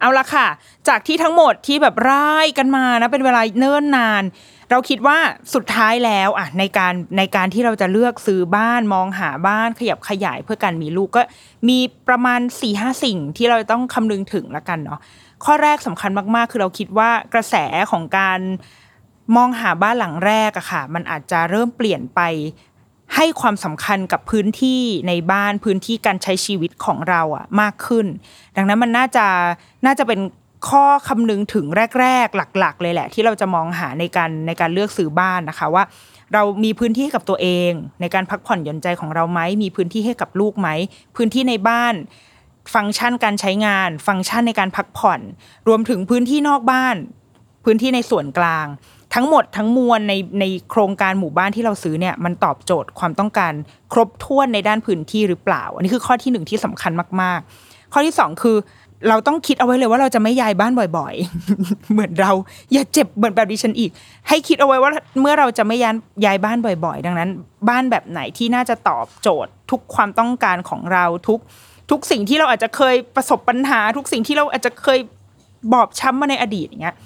[0.00, 0.46] เอาละค่ะ
[0.88, 4.22] จากที่ทั้งหมดที่แบบร่ายกันมานะเป็นเวลาเนิ่นนาน
[4.70, 5.18] เราคิดว่า
[5.54, 11.22] สุดท้ายแล้วอะในการในการที่เราจะเลือกซื้อบ้านมองหาบ้านขยับขยายเพื่อการมีลูกก็
[11.68, 15.00] มีประมาณ4ี่ห้าสิ่งที่เราต้องคำนึงถึงละกันเนาะ
[15.44, 17.54] ข้อแรกสำคัญมากๆ คือเราคิดว่ากระแส
[17.90, 18.40] ของการ
[19.36, 22.20] มองหาบ้านหลังแรกอะค่ะ มันอาจจะเริ่มเปลี่ยนไป
[23.16, 28.06] ให้ความสำคัญกับพื้นที่ในบ้านพื้นที่การใช้ชีวิตของเราอะมากขึ้น
[28.56, 29.26] ดังนั้นมันน่าจะ
[29.86, 30.20] น่าจะเป็น
[30.68, 31.66] ข้อคำนึงถึง
[32.00, 35.84] แรก ๆ หลัก ๆ เลยแหละ ที่เราจะมองหาในการในการเลือกซื้อบ้านนะคะว่า
[36.34, 37.70] เรามีพื้นที่ให้กับตัวเอง
[38.00, 40.68] ในการพักผ่อนหย่อนใจของเราไหมมีพื้นที่ให้กับลูกไหม
[41.16, 41.94] พื้นที่ในบ้าน
[42.74, 45.20] ฟังก์ชันการใช้งาน ฟังก์ชันในการพักผ่อน
[45.68, 46.96] รวมถึงพื้นที่นอกบ้าน
[47.64, 48.66] พื้นที่ในส่วนกลาง
[49.14, 53.52] ทั้งหมดทั้งมวลในในโครงการหมู่บ้านที่เราซื้อเนี่ยมันตอบโจทย์ความต้องการ
[53.92, 56.92] ครบถ้วนในด้านพื้นที่หรือเปล่า อันนี้คือข้อที่หนึ่งที่สำคัญ
[57.22, 58.56] มาก ๆ ข้อที่สองคือ
[59.08, 62.32] เราต้องคิดเอาไว้เลยว่าเราจะไม่ย้ายบ้านบ่อยๆ เหมือนเรา
[62.72, 63.90] อย่าเจ็บเหมือนแบบดิฉันอีก
[64.28, 64.90] ให้คิดเอาไว้ว่า
[65.20, 67.30] เมื่อเราจะไม่ย้ายย้ายบ้านบ่อย ๆ ดังนั้น
[67.68, 71.38] บ้านแบบไหนที่น่าจะตอบโจทย์ทุกความต้องการของเราทุก
[71.90, 74.98] ทุกสิ่งที่เราอาจจะเคยประสบปัญหา ทุกสิ่งที่เราอาจจะเคย
[75.72, 76.96] บอบช้ำมาในอดีตอย่างเงี้ย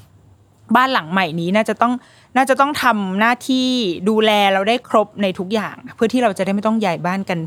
[0.77, 1.93] บ้านหลังใหม่นี้น่าจะต้อง
[2.37, 3.69] น่าจะต้องทำหน้าที่
[4.09, 7.39] ดูแลเราได้ครบในทุกอย่าง เพื่อที่เราจะได้ไม่ต้องย้ายบ้านกัน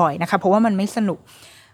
[0.00, 1.18] บ่อย ๆ นะคะเพราะว่ามันไม่สนุก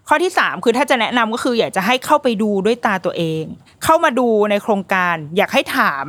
[0.07, 3.43] ข้อที่ 3 คือถ้าจะแนะนำก็คืออยากจะให้เข้าไปดูด้วยตาตัวเอง
[3.83, 6.07] เข้ามาดูในโครงการ อยากให้ถาม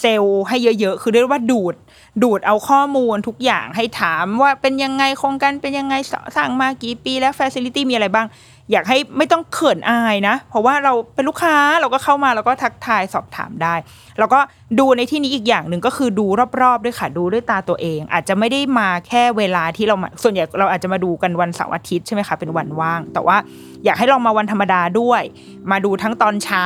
[0.00, 1.74] เซลล์ให้เยอะๆ คือเรียกว่าดูด
[2.22, 5.94] ดูดเอาข้อมูลทุกอย่างให้ถามว่าเป็นยังไงโครงการเป็นยังไง
[6.36, 8.26] สร้างมากี่ปีแล้วฟ a ซิลิตี้มีอะไรบ้าง
[8.72, 13.74] อยากให้ไม่ต้องเขินอายนะ เพราะว่าเราเป็นลูกค้าเราก็เข้ามาเราก็ทักทายสอบถามได้
[14.18, 14.40] แล้วก็
[14.78, 16.26] ดูในที่นี้อีกอย่างหนึ่งก็คือดู
[16.60, 23.36] รอบๆด้วยค่ะดูด้วยตาตัวเอง อาจจะไม่ได้มาแค่เวลาที่เรามาส่วนใหญ่เราอาจจะมาดูกันวันเสาร์อาทิตย์ใช่ไหมคะเป็นวันว่าง แต่ว่า
[23.84, 25.22] อยากให้ลองมาวันธรรมดาด้วย
[25.70, 26.64] มาดูทั้งตอนเช้า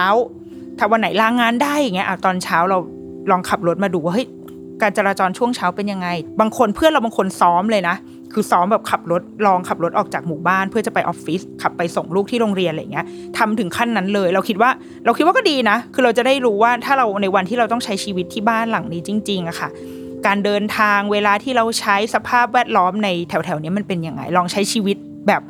[0.78, 2.78] ถ้าวันไหนลางงานได้อย่างเงี้ยตอนเช้าเรา
[3.30, 4.28] ลองขับรถมาดูว่าเฮ้ย
[4.82, 6.08] การจราจรช่วงเช้าเป็นยังไง
[6.40, 7.96] บางคนเพื่อนเราบางคนซ้อมเลยนะ
[8.34, 13.06] คือซ้อมแบบขับรถลองขับรถออกจากหมู่บ้าน เพื่อจะไปออฟฟิศขับไปส่งลูกที่โรงเรียนอะไรเงี้ย
[13.38, 14.70] ทำถึงขั้นนั้นเลย เราคิดว่า
[15.04, 19.68] เราคิดว่าก็ดีนะ คือเราจะได้รู้ว่าถ้าเราในวันที่เราต้องใช้ชีวิตที่บ้านหลังนี้จริงๆอะค่ะ
[20.26, 24.96] การเดินทางเวลาที่เราใช้สภาพแวดล้อมในแถวๆนี้มันเป็นยังไง ลองใช้ชีวิต
[25.28, 25.42] แบบ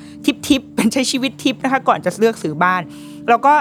[0.49, 2.83] ทิปๆเป็นใช้ชีวิตทิปนะคะ ก่อนจะเลือกซื้อบ้าน
[3.29, 3.55] แล้วก็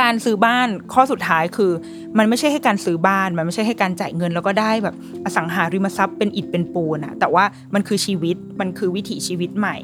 [0.00, 1.72] การซื้อบ้านข้อสุดท้ายคือ
[2.18, 4.94] มันไม่ใช่ให้การซื้อบ้าน มันไม่ใช่ให้การจ่ายเงิน แล้วก็ได้แบบ
[5.24, 7.44] อสังหาริมทรัพย์เป็นอิฐเป็นปูนอะแต่ว่า
[7.74, 9.76] มันคือชีวิตมันคือวิถีชีวิตใหม่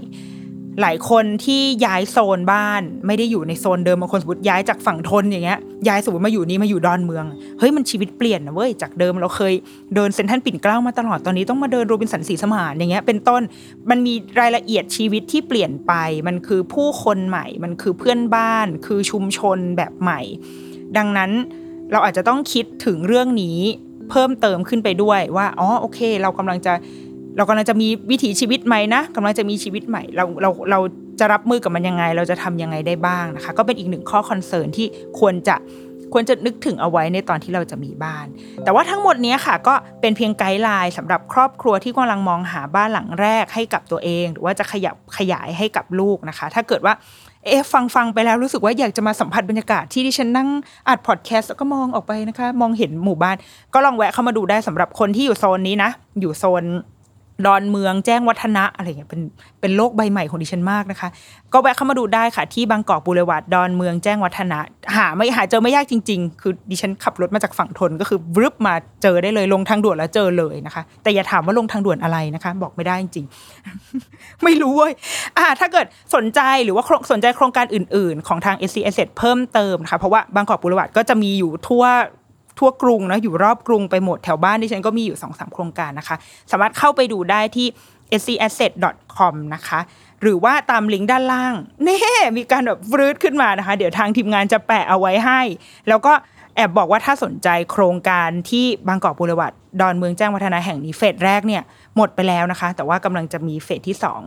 [0.81, 5.59] หลายคนที่ย้ายโซนบ้านไม่ได้อยู่ในโซนเดิมบางคนสมมติย้ายจากฝั่งทนอย่างเงี้ย
[5.89, 7.25] ย้ายสมมติมาอยู่นี่มาอยู่ดอนเมือง
[7.59, 9.55] เฮ้ยมันชีวิตเปลี่ยนนะเว้ยจากเดิมเราเคย
[9.95, 13.43] เดินเซนทรัลปิ่นเกล้ามาตลอดตอนนี้ต้องมาเดินโรบินสันสีสมานอย่างเงี้ยเป็นต้น
[13.91, 15.93] มันมีรายละเอียดชีวิตที่เปลี่ยนไป
[16.27, 20.20] มันคือผู้คนใหม่ มันคือเพื่อนบ้าน คือชุมชนแบบใหม่
[20.97, 21.31] ดังนั้น
[21.93, 23.59] เราอาจจะต้องคิดถึงเรื่องนี้
[24.11, 26.75] เพิ่มเติมขึ้นไปด้วยว่าอ๋อโอเค เรากำลังจะ
[27.37, 30.80] เรากำลังจะมีวิถีชีวิตใหม่นะกำลังจะมีชีวิตใหม่ เราเราเรา
[31.20, 34.87] จะรับมือกับมันยังไง เราจะทำยังไงได้บ้างนะคะ ก็เป็นอีกหนึ่งข้อคอนเซิร์นที่
[35.18, 35.57] ควรจะ
[36.12, 38.26] ควรจะนึกถึงเอาไว้ในตอนที่เราจะมีบ้าน
[38.64, 46.95] แต่ว่าทั้งหมดนี้ค่ะ ก็เป็นเพียงไกด์ไลน์สำหรับครอบครัวที่กำลังมองหาบ้านหลังแรกให้กับตัวเอง หรือว่าจะขยับขยายให้กับลูกนะคะ ถ้าเกิดว่า
[47.47, 50.49] เอ๊ฟังฟังไปแล้วรู้สึกว่าอยากจะมาสัมผัสบรรยากาศที่ดิฉันนั่ง
[50.89, 53.37] อัดพอดแคสต์แล้วก็มองออกไปนะคะ มองเห็นหมู่บ้าน
[53.74, 56.64] ก็ลองแวะเข้ามาดูได้สำหรับคนที่อยู่โซนนี้นะ อยู่โซน
[57.47, 59.20] ดอนเมืองแจ้งวัฒนะอะไรเงี้ยเป็น
[59.61, 61.09] เป็นโลกใบใหม่ของดิฉันมากนะคะ
[61.53, 64.59] ก็แวะเข้ามาดูได้ค่ะที่บางกอกบูเลวัดดอนเมืองแจ้งวัฒนะ
[64.97, 74.93] หาไม่หาเจอไม่ยากจริง ๆ คือดิฉันขับรถมาจากฝั่งทนก็คือวรึบมาเจอได้เลยลงทางด่วนแล้วเจอเลยนะคะ แต่อย่าถามว่าลงทางด่วนอะไรนะคะ บอกไม่ได้จริงๆ ไม่รู้เว้ย
[75.38, 81.84] อ่า ถ้าเกิดสนใจหรือว่าสนใจโครงการอื่น ๆ ของทาง SC s เพิ่มเติมนะคะเพราะว่าบางกอกบูรวัดก็จะมีอยู่ทั่ว
[82.59, 86.16] ทั่วกรุงนะอยู่รอบกรุงไปหมดแถวบ้านที่ฉันก็มีอยู่2อสโครงการนะคะ
[86.50, 87.66] สามารถเข้าไปดูได้ที่
[88.22, 89.80] scasset.com นะคะ
[90.22, 91.98] หรือว่าตามลิงก์ด้านล่างเน่
[92.36, 95.40] มีการแบบฟรืดขึ้นมานะคะ เดี๋ยวทางทีมงานจะแปะเอาไว้ให้
[95.88, 96.12] แล้วก็
[96.57, 101.62] แอบบอกว่าถ้าสนใจโครงการที่บางกอกบุรวัดดอนเมืองแจ้งวัฒนะแห่งนี้เฟสแรกเนี่ย
[101.96, 104.22] หมดไปแล้วนะคะ แต่ว่ากำลังจะมีเฟสที่สอง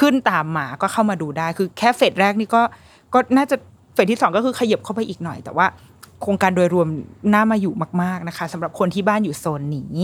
[0.00, 2.62] ขึ้นตามมาก็เข้ามาดูได้คือแค่เฟสแรกนี่ก็
[3.14, 3.56] ก็น่าจะ
[3.94, 5.66] เฟสที่สองก็คือขยับเข้าไปอีกหน่อย แต่ว่า
[6.22, 6.88] โครงการโดยรวม
[7.32, 9.98] น่ามาอยู่มาก ๆนะคะสำหรับคนที่บ้านอยู่โซนนี้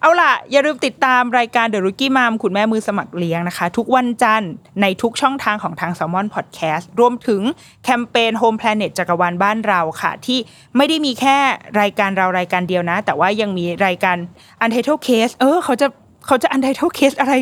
[0.00, 7.42] เอาล่ะ อย่าลืมติดตามรายการ The Rookie Mom คุณแม่มือสมัครเลี้ยงนะคะ ทุกวันจันทร์ในทุกช่องทางของทาง s ซ l m o n Podcast รวมถึง
[7.84, 10.38] แคมเปญ Home Planet จักรวาลบ้านเราค่ะ ที่
[10.76, 11.38] ไม่ได้มีแค่
[11.80, 14.16] รายการเรารายการเดียวนะ แต่ว่ายังมีรายการ
[14.64, 15.86] Untitled Case เออ เขาจะ
[16.26, 17.34] เขาจะอันไดเท่าเคสอะไร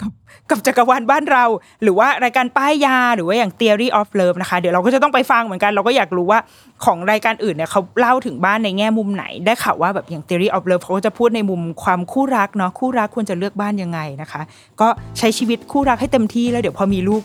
[0.00, 0.10] กับ
[0.50, 1.44] กับจักรวาลบ้านเรา
[1.82, 6.40] หรือว่ารายการป้ายยาหรือว่าอย่าง Theory of Love นะคะ เดี๋ยวเราก็จะต้องไปฟังเหมือนกัน เราก็อยากรู้ว่า
[6.84, 14.40] ของรายการอื่นเนี่ยเขาเล่าถึงบ้านในแง่มุมไหน ได้ข่าวว่าแบบอย่าง Theory of Love เขาก็จะพูดในมุมความคู่รักเนาะคู่รักควรจะเลือกบ้านยังไงนะคะ
[14.80, 17.22] ก็ใช้ชีวิตคู่รักให้เต็มที่แล้วเดี๋ยวพอมีลูก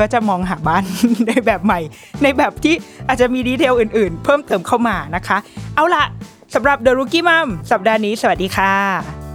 [0.00, 0.82] ก็จะมองหาบ้าน
[1.26, 1.80] ในแบบใหม่
[2.22, 2.74] ในแบบที่
[3.08, 5.36] อาจจะมีดีเทลอื่น ๆ เพิ่มเติมเข้ามานะคะ
[5.76, 6.04] เอาละ
[6.54, 9.29] สำหรับ The Rookie Mom สัปดาห์นี้ สวัสดีค่ะ